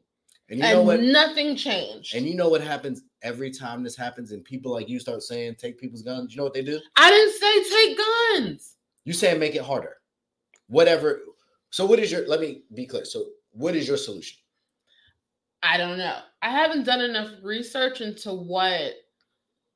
[0.50, 1.02] and you know what?
[1.02, 2.16] nothing changed.
[2.16, 5.56] And you know what happens every time this happens, and people like you start saying
[5.56, 6.34] take people's guns.
[6.34, 6.80] You know what they do?
[6.96, 8.76] I didn't say take guns.
[9.06, 9.98] You say make it harder.
[10.68, 11.22] Whatever.
[11.70, 12.28] So what is your?
[12.28, 13.06] Let me be clear.
[13.06, 14.38] So what is your solution?
[15.64, 16.18] I don't know.
[16.42, 18.94] I haven't done enough research into what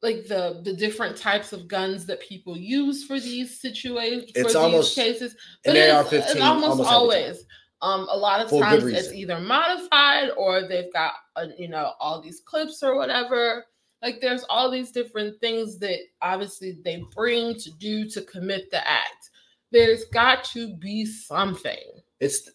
[0.02, 4.48] like the the different types of guns that people use for these situations for It's
[4.50, 5.36] these almost cases.
[5.64, 7.46] But it's, AR-15 it's almost, almost always.
[7.82, 11.94] Um, a lot of For times it's either modified or they've got uh, you know
[12.00, 13.66] all these clips or whatever.
[14.02, 18.88] Like there's all these different things that obviously they bring to do to commit the
[18.88, 19.32] act.
[19.72, 22.02] There's got to be something.
[22.20, 22.50] It's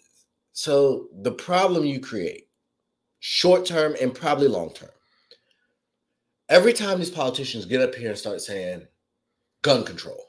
[0.53, 2.49] so the problem you create,
[3.18, 4.91] short term and probably long term.
[6.49, 8.87] Every time these politicians get up here and start saying
[9.62, 10.25] gun control,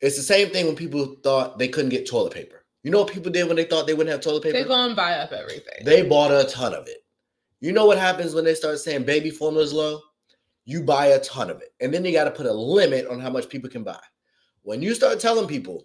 [0.00, 2.55] it's the same thing when people thought they couldn't get toilet paper.
[2.86, 4.58] You know what people did when they thought they wouldn't have toilet paper?
[4.58, 5.84] They go and buy up everything.
[5.84, 7.04] They bought a ton of it.
[7.58, 10.02] You know what happens when they start saying baby formula is low?
[10.66, 11.74] You buy a ton of it.
[11.80, 13.98] And then you got to put a limit on how much people can buy.
[14.62, 15.82] When you start telling people,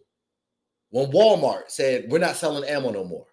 [0.91, 3.25] when Walmart said we're not selling ammo no more,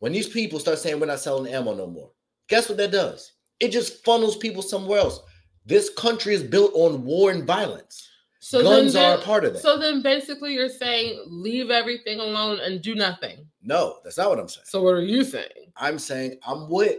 [0.00, 2.10] when these people start saying we're not selling ammo no more,
[2.48, 3.34] guess what that does?
[3.60, 5.20] It just funnels people somewhere else.
[5.64, 8.07] This country is built on war and violence.
[8.40, 9.62] So Guns then, are a part of that.
[9.62, 13.46] So then, basically, you're saying leave everything alone and do nothing.
[13.62, 14.66] no, that's not what I'm saying.
[14.68, 15.72] So what are you saying?
[15.76, 16.98] I'm saying I'm with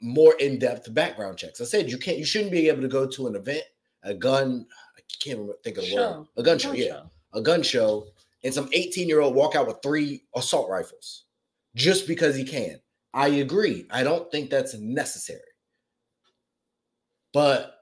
[0.00, 1.60] more in-depth background checks.
[1.60, 3.62] I said you can't, you shouldn't be able to go to an event,
[4.02, 4.66] a gun.
[4.96, 6.26] I can't remember, think of the word.
[6.38, 7.02] A gun show, yeah,
[7.34, 8.06] a gun show,
[8.42, 11.24] and some 18 year old walk out with three assault rifles
[11.74, 12.80] just because he can.
[13.12, 13.86] I agree.
[13.90, 15.40] I don't think that's necessary,
[17.34, 17.76] but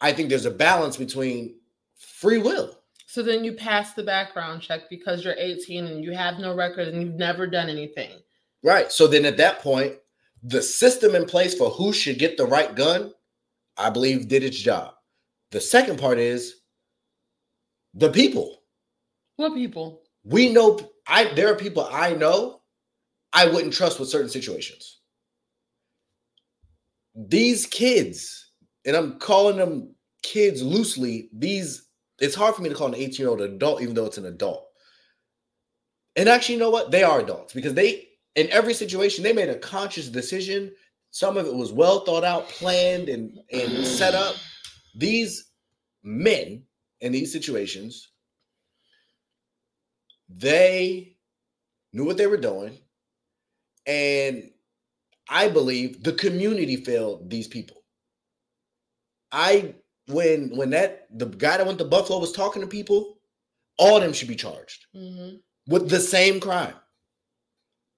[0.00, 1.54] I think there's a balance between
[2.24, 2.78] free will.
[3.06, 6.88] So then you pass the background check because you're 18 and you have no record
[6.88, 8.12] and you've never done anything.
[8.62, 8.90] Right.
[8.90, 9.96] So then at that point,
[10.42, 13.12] the system in place for who should get the right gun,
[13.76, 14.94] I believe, did its job.
[15.50, 16.62] The second part is
[17.92, 18.62] the people.
[19.36, 20.02] What people?
[20.24, 22.62] We know I there are people I know
[23.34, 25.00] I wouldn't trust with certain situations.
[27.14, 28.50] These kids,
[28.86, 31.84] and I'm calling them kids loosely, these
[32.24, 34.24] it's hard for me to call an 18 year old adult, even though it's an
[34.24, 34.66] adult.
[36.16, 36.90] And actually, you know what?
[36.90, 40.72] They are adults because they, in every situation, they made a conscious decision.
[41.10, 44.36] Some of it was well thought out, planned, and, and set up.
[44.94, 45.50] These
[46.02, 46.62] men
[47.00, 48.10] in these situations,
[50.28, 51.16] they
[51.92, 52.78] knew what they were doing.
[53.86, 54.50] And
[55.28, 57.82] I believe the community failed these people.
[59.30, 59.74] I
[60.08, 63.18] when when that the guy that went to Buffalo was talking to people,
[63.78, 65.36] all of them should be charged Mm-hmm.
[65.66, 66.74] with the same crime.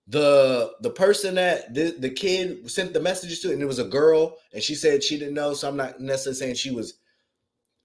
[0.08, 3.84] The the person that the, the kid sent the messages to, and it was a
[3.84, 5.52] girl, and she said she didn't know.
[5.52, 7.00] So I'm not necessarily saying she was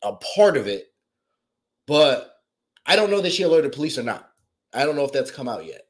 [0.04, 0.94] a part of it,
[1.88, 2.36] but
[2.86, 4.30] I don't know that she alerted police or not.
[4.74, 5.82] I don't know if that's come out yet.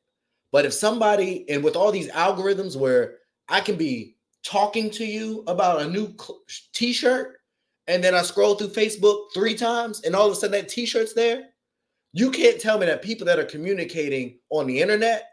[0.54, 3.18] But if somebody, and with all these algorithms where
[3.50, 6.42] I can be talking to you about a new cl-
[6.74, 7.38] t-shirt,
[7.92, 11.14] and then I scroll through Facebook three times, and all of a sudden that t-shirt's
[11.14, 11.44] there,
[12.14, 15.28] you can't tell me that people that are communicating on the internet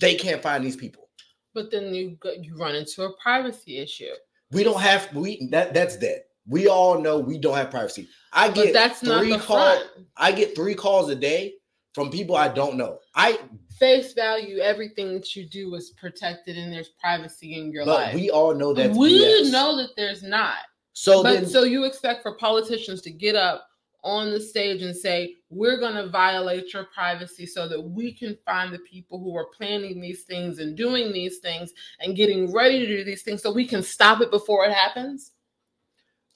[0.00, 1.08] they can't find these people.
[1.54, 4.10] But then you go, you run into a privacy issue.
[4.50, 6.22] We don't have we that that's dead.
[6.46, 8.08] We all know we don't have privacy.
[8.32, 9.78] I But get that's not three the calls.
[9.82, 10.06] front.
[10.16, 11.54] I get three calls a day
[11.94, 12.98] from people I don't know.
[13.14, 13.38] I
[13.78, 17.96] Face value, everything that you do is protected and there's privacy in your life.
[17.96, 18.14] but life.
[18.14, 20.58] we all know that we know that there's not.
[20.94, 23.66] So but then, so you expect for politicians to get up
[24.02, 28.36] on the stage and say, we're going to violate your privacy so that we can
[28.44, 32.80] find the people who are planning these things and doing these things and getting ready
[32.80, 35.32] to do these things so we can stop it before it happens?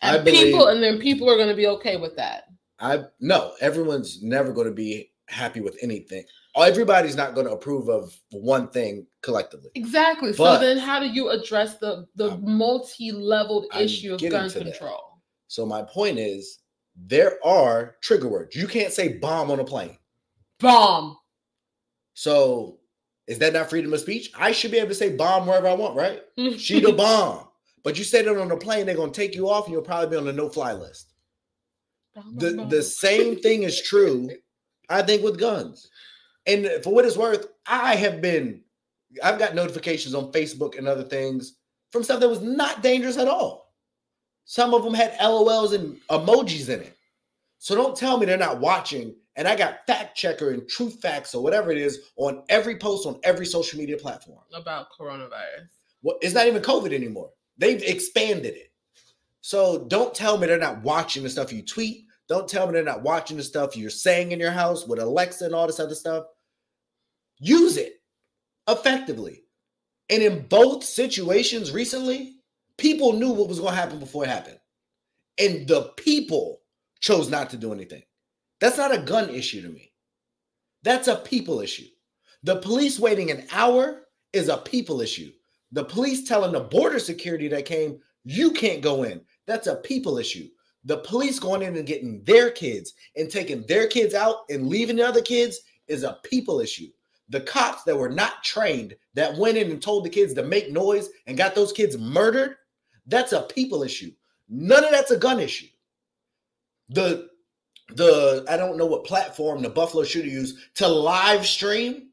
[0.03, 2.45] I And believe- people, and then people are going to be okay with that.
[2.81, 6.25] I no, everyone's never going to be happy with anything.
[6.63, 9.71] Everybody's not going to approve of one thing collectively.
[9.75, 10.33] Exactly.
[10.33, 14.49] But- so then, how do you address the the I'm- multi-leveled I'm issue of gun
[14.51, 14.65] to that.
[14.79, 15.19] control?
[15.49, 16.59] So my point is,
[16.97, 18.55] there are trigger words.
[18.57, 19.97] You can't say bomb on a plane.
[20.59, 21.17] Bomb.
[22.15, 22.79] So
[23.27, 24.31] is that not freedom of speech?
[24.37, 26.23] I should be able to say bomb wherever I want, right?
[26.59, 27.45] She the bomb.
[27.85, 30.11] But you say that on the plane, they're gonna take you off, and you'll probably
[30.11, 31.15] be on the no-fly list.
[32.15, 34.31] Bomb, The bomb, the same thing is true,
[34.91, 35.89] I think, with guns.
[36.49, 38.63] And for what it's worth, I have been,
[39.23, 41.57] I've got notifications on Facebook and other things
[41.93, 43.75] from stuff that was not dangerous at all.
[44.45, 46.97] Some of them had LOLs and emojis in it.
[47.59, 49.15] So don't tell me they're not watching.
[49.37, 53.07] And I got fact checker and truth facts or whatever it is on every post
[53.07, 54.41] on every social media platform.
[54.55, 55.69] about coronavirus.
[56.03, 57.31] Well, it's not even COVID anymore.
[57.59, 58.73] They've expanded it.
[59.43, 62.07] So don't tell me they're not watching the stuff you tweet.
[62.29, 65.45] Don't tell me they're not watching the stuff you're saying in your house with Alexa
[65.45, 66.25] and all this other stuff.
[67.39, 68.01] Use it
[68.69, 69.43] effectively.
[70.11, 72.37] And in both situations recently,
[72.77, 74.59] people knew what was going to happen before it happened.
[75.39, 76.61] And the people
[77.01, 78.03] chose not to do anything.
[78.61, 79.93] That's not a gun issue to me.
[80.83, 81.87] That's a people issue.
[82.43, 85.33] The police waiting an hour is a people issue.
[85.73, 89.21] The police telling the border security that came, you can't go in.
[89.47, 90.49] That's a people issue.
[90.85, 94.97] The police going in and getting their kids and taking their kids out and leaving
[94.97, 96.89] the other kids is a people issue.
[97.29, 100.71] The cops that were not trained that went in and told the kids to make
[100.71, 102.57] noise and got those kids murdered,
[103.07, 104.11] that's a people issue.
[104.49, 105.67] None of that's a gun issue.
[106.89, 107.29] The
[107.95, 112.11] the I don't know what platform the Buffalo shooter used to live stream.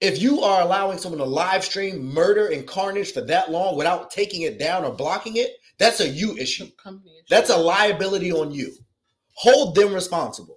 [0.00, 4.10] If you are allowing someone to live stream murder and carnage for that long without
[4.10, 6.68] taking it down or blocking it, that's a you issue.
[7.30, 8.74] That's a liability on you.
[9.34, 10.55] Hold them responsible.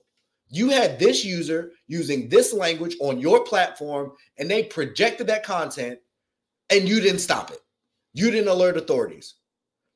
[0.49, 5.99] You had this user using this language on your platform and they projected that content.
[6.71, 7.59] and you didn't stop it.
[8.13, 9.35] You didn't alert authorities.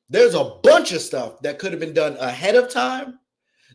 [0.08, 3.18] There's a bunch of stuff that could have been done ahead of time.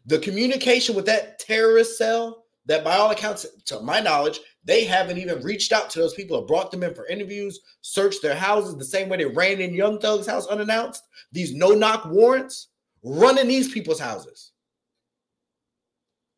[0.06, 5.18] The communication with that terrorist cell, that by all accounts, to my knowledge, they haven't
[5.18, 8.76] even reached out to those people or brought them in for interviews, searched their houses
[8.76, 11.04] the same way they ran in Young Thug's house unannounced.
[11.32, 12.68] These no knock warrants
[13.04, 14.52] running these people's houses.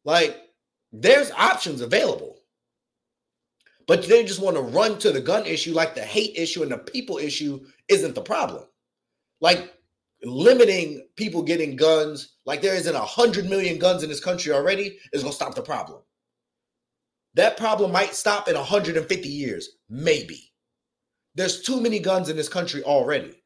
[0.03, 0.37] Like,
[0.91, 2.37] there's options available.
[3.87, 6.71] But they just want to run to the gun issue like the hate issue and
[6.71, 8.63] the people issue isn't the problem.
[9.41, 9.73] Like
[10.23, 14.99] limiting people getting guns, like there isn't a hundred million guns in this country already,
[15.13, 16.01] is gonna stop the problem.
[17.33, 20.51] That problem might stop in 150 years, maybe.
[21.33, 23.41] There's too many guns in this country already.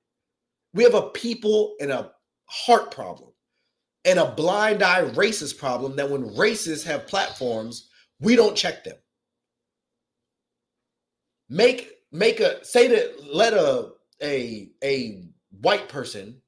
[0.73, 2.11] We have a people and a
[2.47, 3.31] heart problem
[4.05, 7.89] and a blind eye racist problem that when racists have platforms,
[8.19, 8.95] we don't check them.
[11.49, 13.91] Make make a say that let a
[14.21, 15.25] a a
[15.59, 16.41] white person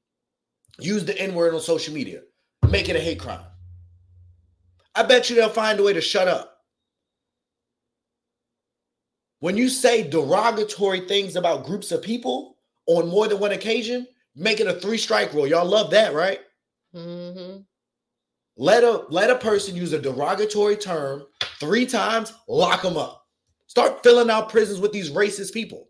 [0.80, 2.22] use the N word on social media,
[2.70, 3.44] make it a hate crime.
[4.94, 6.54] I bet you they'll find a way to shut up.
[9.40, 12.56] When you say derogatory things about groups of people
[12.86, 15.46] on more than one occasion, make it a three strike rule.
[15.46, 16.40] Y'all love that, right?
[16.94, 17.60] Mm-hmm.
[18.56, 21.24] Let a let a person use a derogatory term
[21.60, 23.24] three times, lock them up.
[23.66, 25.88] Start filling out prisons with these racist people.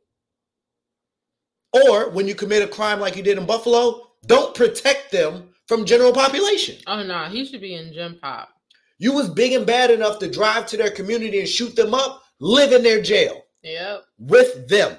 [1.73, 5.85] Or when you commit a crime like you did in Buffalo, don't protect them from
[5.85, 6.77] general population.
[6.87, 8.51] Oh no, he should be in gym pop.
[8.99, 12.23] You was big and bad enough to drive to their community and shoot them up,
[12.41, 13.43] live in their jail.
[13.63, 14.05] Yep.
[14.19, 14.97] With them.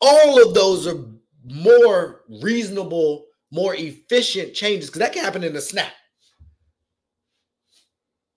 [0.00, 1.04] All of those are
[1.44, 5.92] more reasonable, more efficient changes because that can happen in a snap.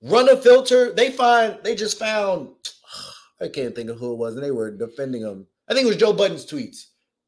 [0.02, 0.94] Run a filter.
[0.94, 2.50] They find they just found
[3.42, 5.48] I can't think of who it was, and they were defending him.
[5.68, 6.86] I think it was Joe Budden's tweets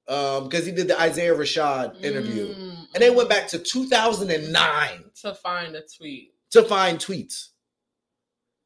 [0.07, 2.83] um because he did the Isaiah Rashad interview, mm-hmm.
[2.93, 7.49] and they went back to 2009 to find a tweet to find tweets.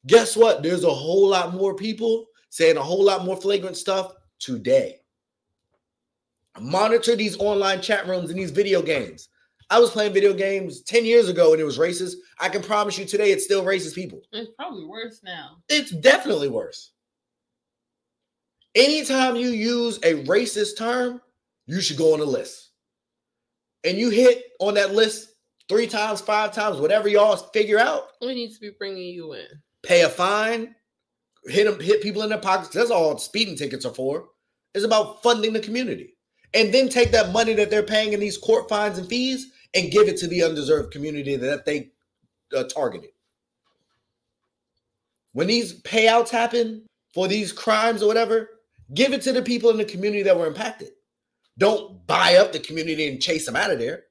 [0.06, 0.62] Guess what?
[0.62, 5.00] There's a whole lot more people saying a whole lot more flagrant stuff today.
[6.60, 9.28] Monitor these online chat rooms and these video games.
[9.68, 12.14] I was playing video games 10 years ago and it was racist.
[12.38, 14.22] I can promise you today it's still racist people.
[14.32, 15.56] It's probably worse now.
[15.68, 16.92] It's definitely worse.
[18.74, 21.20] Anytime you use a racist term,
[21.66, 22.70] you should go on a list.
[23.84, 25.30] And you hit on that list
[25.68, 28.08] three times, five times, whatever y'all figure out.
[28.20, 29.46] We need to be bringing you in.
[29.82, 30.74] Pay a fine,
[31.46, 32.74] hit them, hit people in their pockets.
[32.74, 34.28] That's all speeding tickets are for.
[34.74, 36.15] It's about funding the community.
[36.56, 39.92] And then take that money that they're paying in these court fines and fees and
[39.92, 41.90] give it to the undeserved community that they
[42.56, 43.10] uh, targeted.
[45.32, 48.48] When these payouts happen for these crimes or whatever,
[48.94, 50.92] give it to the people in the community that were impacted.
[51.58, 54.04] Don't buy up the community and chase them out of there.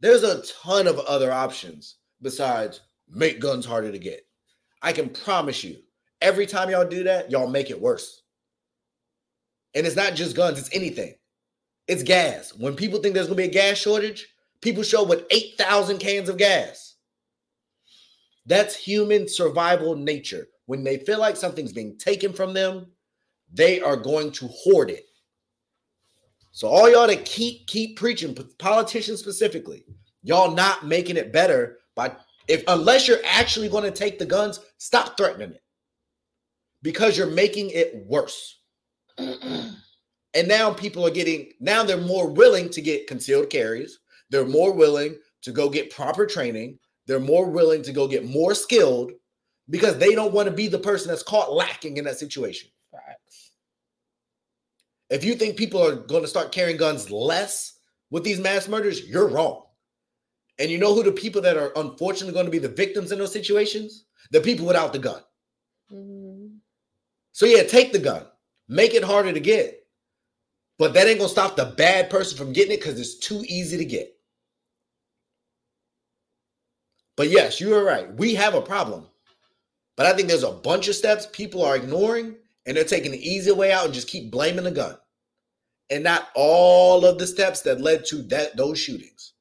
[0.00, 4.26] There's a ton of other options besides make guns harder to get.
[4.82, 5.78] I can promise you,
[6.20, 8.23] every time y'all do that, y'all make it worse.
[9.74, 11.14] And it's not just guns, it's anything.
[11.86, 12.54] It's gas.
[12.54, 14.28] When people think there's going to be a gas shortage,
[14.60, 16.94] people show up with 8,000 cans of gas.
[18.46, 20.48] That's human survival nature.
[20.66, 22.86] When they feel like something's being taken from them,
[23.52, 25.04] they are going to hoard it.
[26.52, 29.84] So all y'all that keep keep preaching, politicians specifically,
[30.22, 32.14] y'all not making it better by
[32.46, 35.62] if unless you're actually going to take the guns, stop threatening it.
[36.82, 38.60] Because you're making it worse.
[39.18, 43.98] and now people are getting now they're more willing to get concealed carries.
[44.30, 46.78] They're more willing to go get proper training.
[47.06, 49.12] They're more willing to go get more skilled
[49.70, 52.70] because they don't want to be the person that's caught lacking in that situation.
[52.90, 53.52] Facts.
[55.10, 57.78] If you think people are going to start carrying guns less
[58.10, 59.64] with these mass murders, you're wrong.
[60.58, 63.18] And you know who the people that are unfortunately going to be the victims in
[63.18, 64.06] those situations?
[64.30, 65.20] The people without the gun.
[65.92, 66.56] Mm-hmm.
[67.32, 68.24] So, yeah, take the gun,
[68.68, 69.80] make it harder to get.
[70.78, 73.76] But that ain't to stop the bad person from getting it because it's too easy
[73.76, 74.12] to get.
[77.16, 78.12] But yes, you are right.
[78.16, 79.06] We have a problem.
[79.96, 82.34] But I think there's a bunch of steps people are ignoring
[82.66, 84.96] and they're taking the easy way out and just keep blaming the gun.
[85.90, 89.34] And not all of the steps that led to that those shootings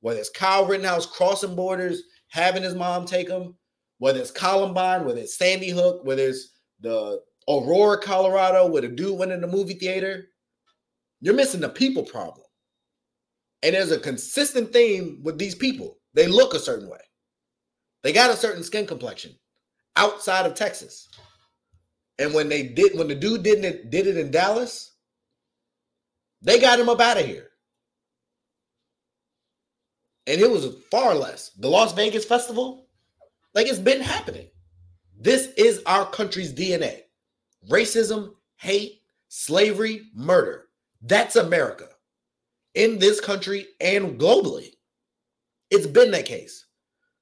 [0.00, 3.54] whether it's Kyle Rittenhouse crossing borders, having his mom take him,
[3.98, 9.18] whether it's Columbine, whether it's Sandy Hook, whether it's the Aurora, Colorado, where the dude
[9.18, 10.26] went in the movie theater,
[11.20, 12.46] you're missing the people problem.
[13.62, 15.98] And there's a consistent theme with these people.
[16.14, 17.00] They look a certain way.
[18.02, 19.32] They got a certain skin complexion
[19.96, 21.08] outside of Texas.
[22.18, 24.92] And when they did, when the dude did it, did it in Dallas,
[26.42, 27.48] they got him up out of here.
[30.26, 31.50] And it was far less.
[31.58, 32.86] The Las Vegas Festival,
[33.54, 34.48] like it's been happening.
[35.18, 37.02] This is our country's DNA
[37.68, 40.66] racism, hate, slavery, murder.
[41.02, 41.88] That's America
[42.74, 44.70] in this country and globally.
[45.70, 46.66] It's been that case.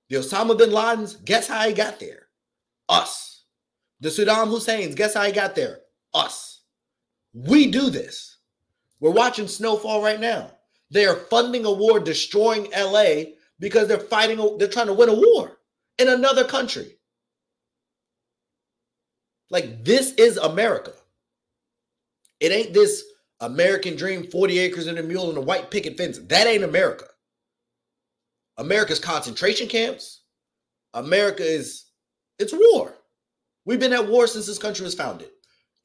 [0.09, 2.29] The Osama bin Laden's, guess how he got there?
[2.89, 3.45] Us.
[4.01, 5.81] The Saddam Hussein's, guess how he got there?
[6.15, 6.63] Us.
[7.35, 8.39] We do this.
[9.01, 10.51] We're watching Snowfall right now.
[10.91, 15.15] They are funding a war destroying LA because they're fighting, they're trying to win a
[15.15, 15.59] war
[15.99, 16.98] in another country.
[19.51, 20.93] Like, this is America.
[22.41, 23.03] It ain't this
[23.41, 26.19] American dream 40 acres and a mule and a white picket fence.
[26.19, 27.07] That ain't America.
[28.57, 30.23] America's concentration camps.
[30.95, 31.87] America is,
[32.39, 32.95] it's war.
[33.65, 35.29] We've been at war since this country was founded,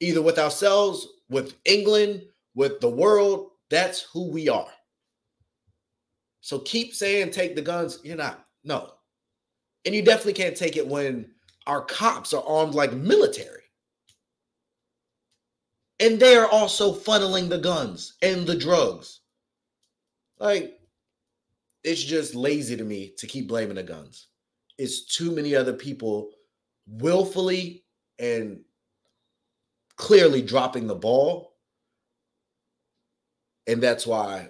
[0.00, 2.22] either with ourselves, with England,
[2.54, 3.50] with the world.
[3.70, 4.68] That's who we are.
[6.40, 8.00] So keep saying take the guns.
[8.02, 8.44] You're not.
[8.64, 8.90] No.
[9.84, 11.33] And you definitely can't take it when
[11.66, 13.62] our cops are armed like military.
[16.00, 19.20] And they are also funneling the guns and the drugs.
[20.38, 20.78] Like,
[21.84, 24.28] it's just lazy to me to keep blaming the guns.
[24.78, 26.30] It's too many other people
[26.86, 27.84] willfully
[28.18, 28.60] and
[29.96, 31.54] clearly dropping the ball.
[33.66, 34.48] And that's why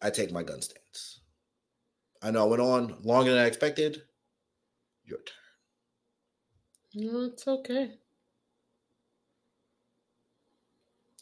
[0.00, 1.20] I take my gun stance.
[2.22, 4.02] I know I went on longer than I expected.
[5.04, 5.41] Your turn.
[6.94, 7.92] No, it's okay.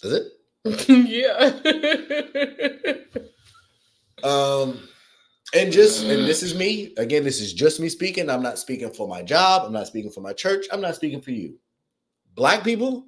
[0.03, 0.33] Is it?
[0.89, 1.53] yeah.
[4.29, 4.89] um,
[5.55, 7.25] and just and this is me again.
[7.25, 8.29] This is just me speaking.
[8.29, 9.63] I'm not speaking for my job.
[9.65, 10.67] I'm not speaking for my church.
[10.73, 11.59] I'm not speaking for you.
[12.35, 13.07] Black people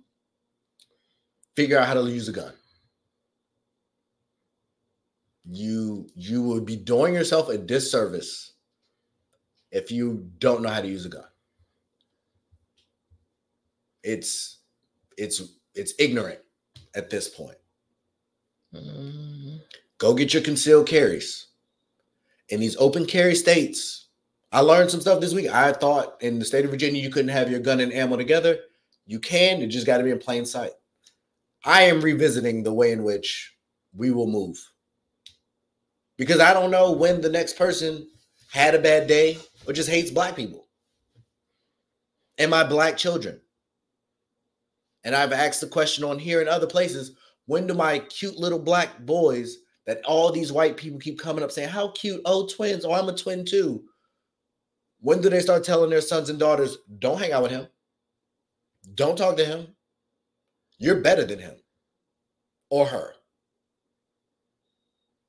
[1.56, 2.52] figure out how to use a gun.
[5.50, 8.52] You you would be doing yourself a disservice
[9.72, 11.24] if you don't know how to use a gun.
[14.02, 14.58] It's
[15.16, 15.42] it's
[15.74, 16.40] it's ignorant
[16.94, 17.58] at this point.
[18.74, 19.60] Mhm.
[19.98, 21.46] Go get your concealed carries.
[22.48, 24.08] In these open carry states,
[24.50, 25.48] I learned some stuff this week.
[25.48, 28.58] I thought in the state of Virginia you couldn't have your gun and ammo together.
[29.06, 30.72] You can, it just got to be in plain sight.
[31.64, 33.56] I am revisiting the way in which
[33.94, 34.58] we will move.
[36.18, 38.08] Because I don't know when the next person
[38.50, 40.66] had a bad day or just hates black people
[42.38, 43.40] and my black children.
[45.04, 47.12] And I've asked the question on here and other places
[47.46, 51.50] when do my cute little black boys that all these white people keep coming up
[51.50, 52.20] saying, How cute?
[52.24, 52.84] Oh, twins.
[52.84, 53.84] Oh, I'm a twin too.
[55.00, 57.66] When do they start telling their sons and daughters, Don't hang out with him?
[58.94, 59.68] Don't talk to him.
[60.78, 61.54] You're better than him
[62.70, 63.14] or her.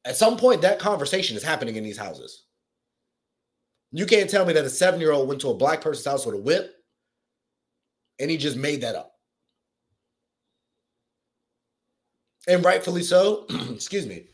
[0.06, 2.46] At some point, that conversation is happening in these houses.
[3.92, 6.26] You can't tell me that a seven year old went to a black person's house
[6.26, 6.76] with a whip
[8.20, 9.13] and he just made that up.
[12.48, 14.28] And rightfully so, excuse me,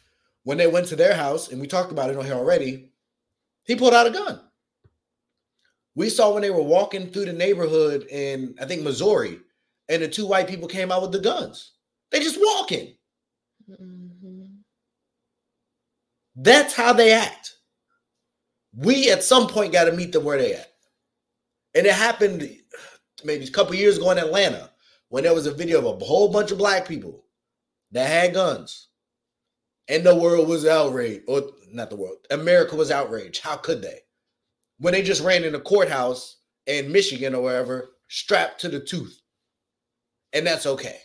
[0.44, 2.91] when they went to their house, and we talked about it on here already,
[3.65, 4.41] he pulled out a gun.
[5.95, 9.40] We saw when they were walking through the neighborhood in, I think, Missouri,
[9.90, 11.73] and the two white people came out with the guns.
[12.11, 12.95] They just walking.
[13.69, 14.60] Mhm.
[16.36, 17.56] That's how they act.
[18.73, 20.73] We at some point got to meet them where they at.
[21.76, 22.49] And it happened
[23.23, 24.72] maybe a couple years ago in Atlanta
[25.10, 27.26] when there was a video of a whole bunch of black people
[27.91, 28.88] that had guns.
[29.88, 33.41] And the world was outraged, or not the world, America was outraged.
[33.41, 33.99] How could they?
[34.78, 36.38] When they just ran in the courthouse
[36.68, 39.20] in Michigan or wherever, strapped to the tooth.
[40.34, 40.98] And that's okay.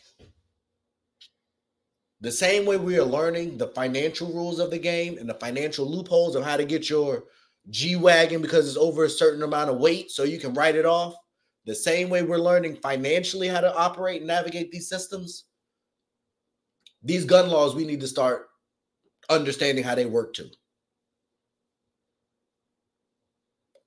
[2.20, 5.90] The same way we are learning the financial rules of the game and the financial
[5.90, 7.24] loopholes of how to get your
[7.70, 10.84] G Wagon because it's over a certain amount of weight so you can write it
[10.84, 11.14] off,
[11.66, 15.44] the same way we're learning financially how to operate and navigate these systems,
[17.04, 18.48] these gun laws, we need to start
[19.28, 20.48] understanding how they work too.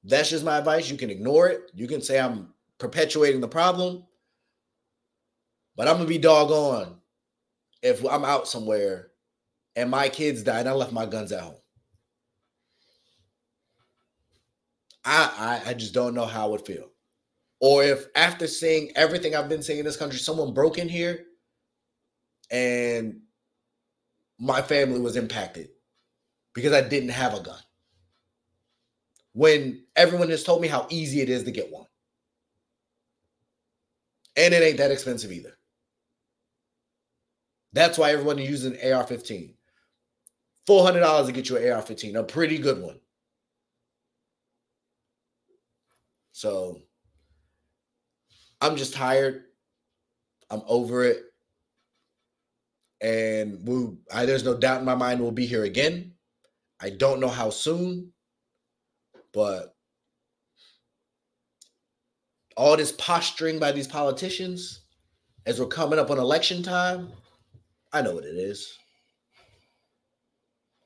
[0.03, 0.89] That's just my advice.
[0.89, 1.72] You can ignore it.
[1.73, 4.03] You can say I'm perpetuating the problem.
[5.76, 6.95] But I'm to be doggone
[7.81, 9.10] if I'm out somewhere
[9.76, 11.57] and my kids die and I left my guns at home.
[15.03, 16.89] I, I, I just don't know how it would feel.
[17.60, 21.26] Or if after seeing everything I've been seeing in this country, someone broke in here
[22.49, 23.22] and
[24.40, 25.69] my family was impacted
[26.53, 27.60] because I didn't have a gun.
[29.34, 31.86] When everyone has told me how easy it is to get one.
[34.36, 35.57] And it ain't that expensive either.
[37.74, 39.53] That's why everyone using AR-15.
[40.68, 42.99] $400 to get you an AR-15, a pretty good one.
[46.32, 46.82] So
[48.60, 49.45] I'm just tired.
[50.49, 51.26] I'm over it.
[53.02, 56.14] And we I, there's no doubt in my mind we'll be here again.
[56.80, 58.14] I don't know how soon,
[59.34, 59.76] but
[62.56, 64.82] all this posturing by these politicians
[65.45, 67.10] as we're coming up on election time,
[67.94, 68.78] I know what it is.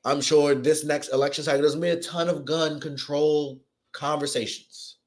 [0.03, 3.61] I'm sure this next election cycle there's gonna be a ton of gun control
[3.93, 4.97] conversations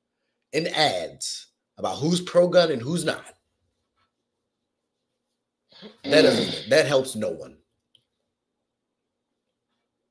[0.52, 1.48] and ads
[1.78, 3.33] about who's pro gun and who's not.
[6.04, 7.56] That doesn't that helps no one.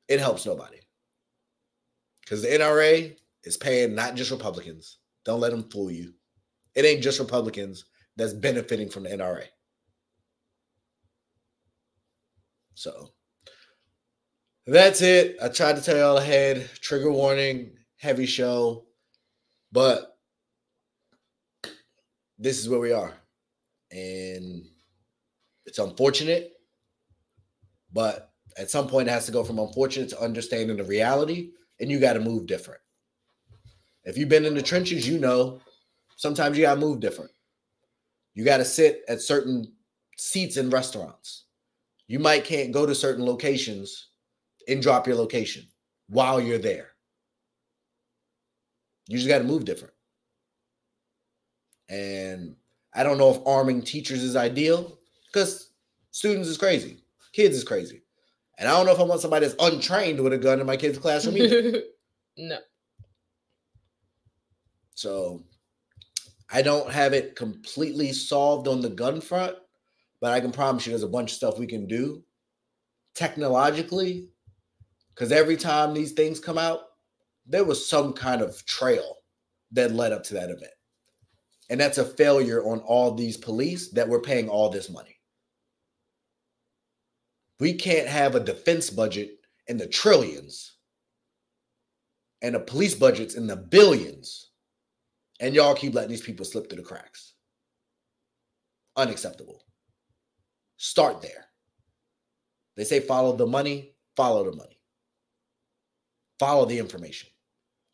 [0.08, 0.78] It helps nobody.
[2.22, 5.00] Because the NRA is paying not just Republicans.
[5.26, 6.14] Don't let them fool you.
[6.76, 7.86] It ain't just Republicans
[8.16, 9.44] that's benefiting from the NRA.
[12.76, 13.12] So
[14.66, 15.38] that's it.
[15.42, 16.70] I tried to tell y'all ahead.
[16.82, 18.86] Trigger warning, heavy show.
[19.72, 20.18] But
[22.38, 23.14] this is where we are.
[23.92, 24.66] And
[25.74, 26.52] it's unfortunate,
[27.92, 28.30] but
[28.60, 32.00] at some point it has to go from unfortunate to understanding the reality, and you
[32.00, 32.80] got to move different.
[34.04, 35.62] If you've been in the trenches, you know
[36.16, 37.32] sometimes you got to move different.
[38.36, 39.74] You got to sit at certain
[40.16, 41.46] seats in restaurants.
[42.08, 44.10] You might can't go to certain locations
[44.68, 45.66] and drop your location
[46.08, 46.90] while you're there.
[49.08, 49.96] You just got to move different.
[51.90, 52.58] And
[52.94, 55.00] I don't know if arming teachers is ideal
[55.34, 55.72] because
[56.12, 57.04] students is crazy,
[57.34, 58.04] kids is crazy.
[58.60, 60.78] And I don't know if I want somebody that's untrained with a gun in my
[60.78, 61.82] kid's classroom either.
[62.38, 62.60] no.
[64.94, 65.44] So
[66.52, 69.56] I don't have it completely solved on the gun front,
[70.22, 72.24] but I can promise you there's a bunch of stuff we can do
[73.16, 74.30] technologically.
[75.14, 76.82] Because every time these things come out,
[77.46, 79.18] there was some kind of trail
[79.72, 80.72] that led up to that event.
[81.70, 85.18] And that's a failure on all these police that were paying all this money.
[87.64, 89.38] We can't have a defense budget
[89.68, 90.74] in the trillions
[92.42, 94.50] and a police budget's in the billions.
[95.40, 97.36] And y'all keep letting these people slip through the cracks.
[98.98, 99.64] Unacceptable.
[100.76, 101.46] Start there.
[102.76, 104.82] They say follow the money, follow the money.
[106.40, 107.30] Follow the information.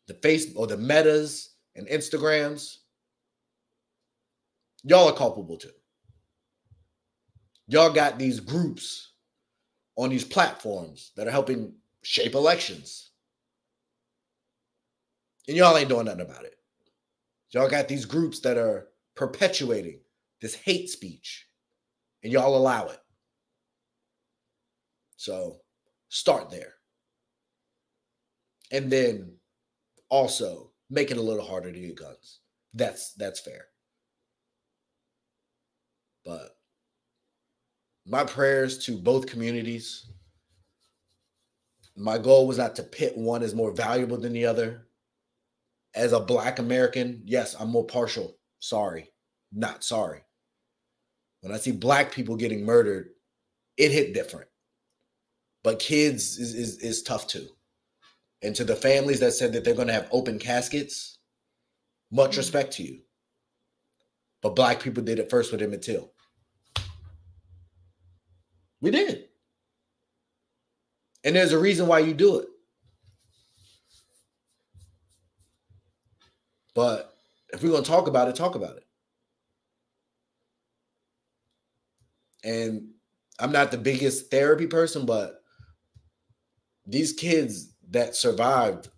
[0.08, 2.78] The face or the metas and Instagrams,
[4.82, 5.70] y'all are culpable too.
[7.68, 9.09] Y'all got these groups
[10.00, 13.10] on these platforms that are helping shape elections.
[15.46, 16.54] And y'all ain't doing nothing about it.
[17.50, 20.00] Y'all got these groups that are perpetuating
[20.40, 21.46] this hate speech,
[22.24, 22.98] and y'all allow it.
[25.18, 25.58] So
[26.08, 26.72] start there.
[28.72, 29.34] And then
[30.08, 32.40] also make it a little harder to get guns.
[32.72, 33.66] That's that's fair.
[36.24, 36.56] But
[38.10, 40.10] my prayers to both communities.
[41.96, 44.88] My goal was not to pit one as more valuable than the other.
[45.94, 48.36] As a black American, yes, I'm more partial.
[48.58, 49.10] Sorry,
[49.52, 50.22] not sorry.
[51.40, 53.10] When I see black people getting murdered,
[53.76, 54.48] it hit different.
[55.62, 57.48] But kids is, is, is tough too.
[58.42, 61.18] And to the families that said that they're going to have open caskets,
[62.10, 62.38] much mm-hmm.
[62.38, 63.00] respect to you.
[64.42, 66.12] But black people did it first with Emmett Till.
[68.80, 69.24] We did.
[71.24, 72.48] And there's a reason why you do it.
[76.74, 77.14] But
[77.52, 78.84] if we're going to talk about it, talk about it.
[82.42, 82.92] And
[83.38, 85.42] I'm not the biggest therapy person, but
[86.86, 88.88] these kids that survived,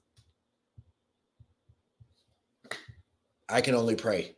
[3.49, 4.37] I can only pray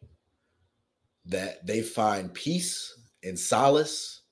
[1.27, 4.23] that they find peace and solace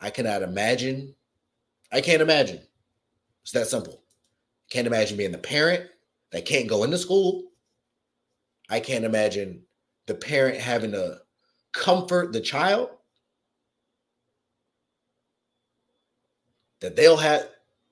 [0.00, 1.14] I cannot imagine.
[1.92, 2.60] I can't imagine.
[3.42, 4.02] It's that simple.
[4.70, 5.88] Can't imagine being the parent
[6.32, 7.44] that can't go into school.
[8.68, 9.62] I can't imagine
[10.06, 11.20] the parent having to
[11.72, 12.90] comfort the child.
[16.80, 17.48] That they'll have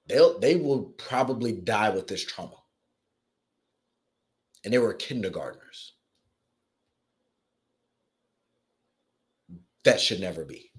[0.06, 2.56] they'll they will probably die with this trauma.
[4.64, 5.94] And they were kindergartners.
[9.84, 10.70] That should never be.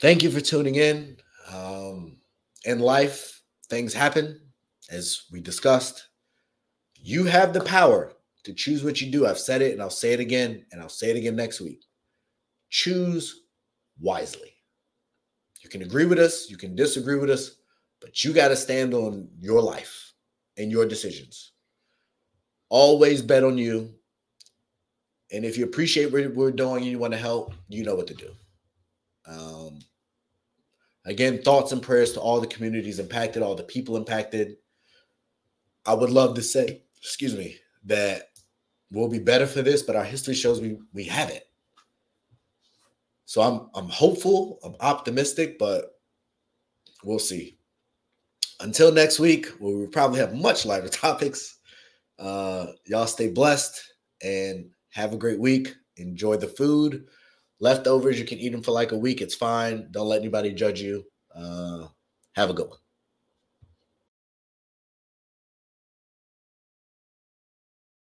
[0.00, 1.16] Thank you for tuning in.
[1.52, 2.18] Um,
[2.64, 4.40] in life, things happen,
[4.90, 6.08] as we discussed.
[6.94, 8.12] You have the power
[8.44, 9.26] to choose what you do.
[9.26, 11.84] I've said it and I'll say it again and I'll say it again next week.
[12.70, 13.42] Choose
[14.00, 14.52] wisely.
[15.62, 17.56] You can agree with us, you can disagree with us,
[18.00, 20.12] but you got to stand on your life
[20.56, 21.52] and your decisions.
[22.68, 23.94] Always bet on you.
[25.32, 28.06] And if you appreciate what we're doing and you want to help, you know what
[28.08, 28.30] to do.
[29.26, 29.80] Um,
[31.04, 34.56] again, thoughts and prayers to all the communities impacted, all the people impacted.
[35.84, 38.30] I would love to say, excuse me, that
[38.90, 41.42] we'll be better for this, but our history shows we we haven't.
[43.24, 45.96] So I'm I'm hopeful, I'm optimistic, but
[47.04, 47.58] we'll see.
[48.60, 51.58] Until next week, where we probably have much lighter topics.
[52.18, 53.78] Uh, y'all stay blessed
[54.22, 55.74] and have a great week.
[55.96, 57.06] Enjoy the food.
[57.60, 59.20] Leftovers, you can eat them for like a week.
[59.20, 59.88] It's fine.
[59.90, 61.04] Don't let anybody judge you.
[61.34, 61.86] Uh,
[62.34, 62.78] have a good one.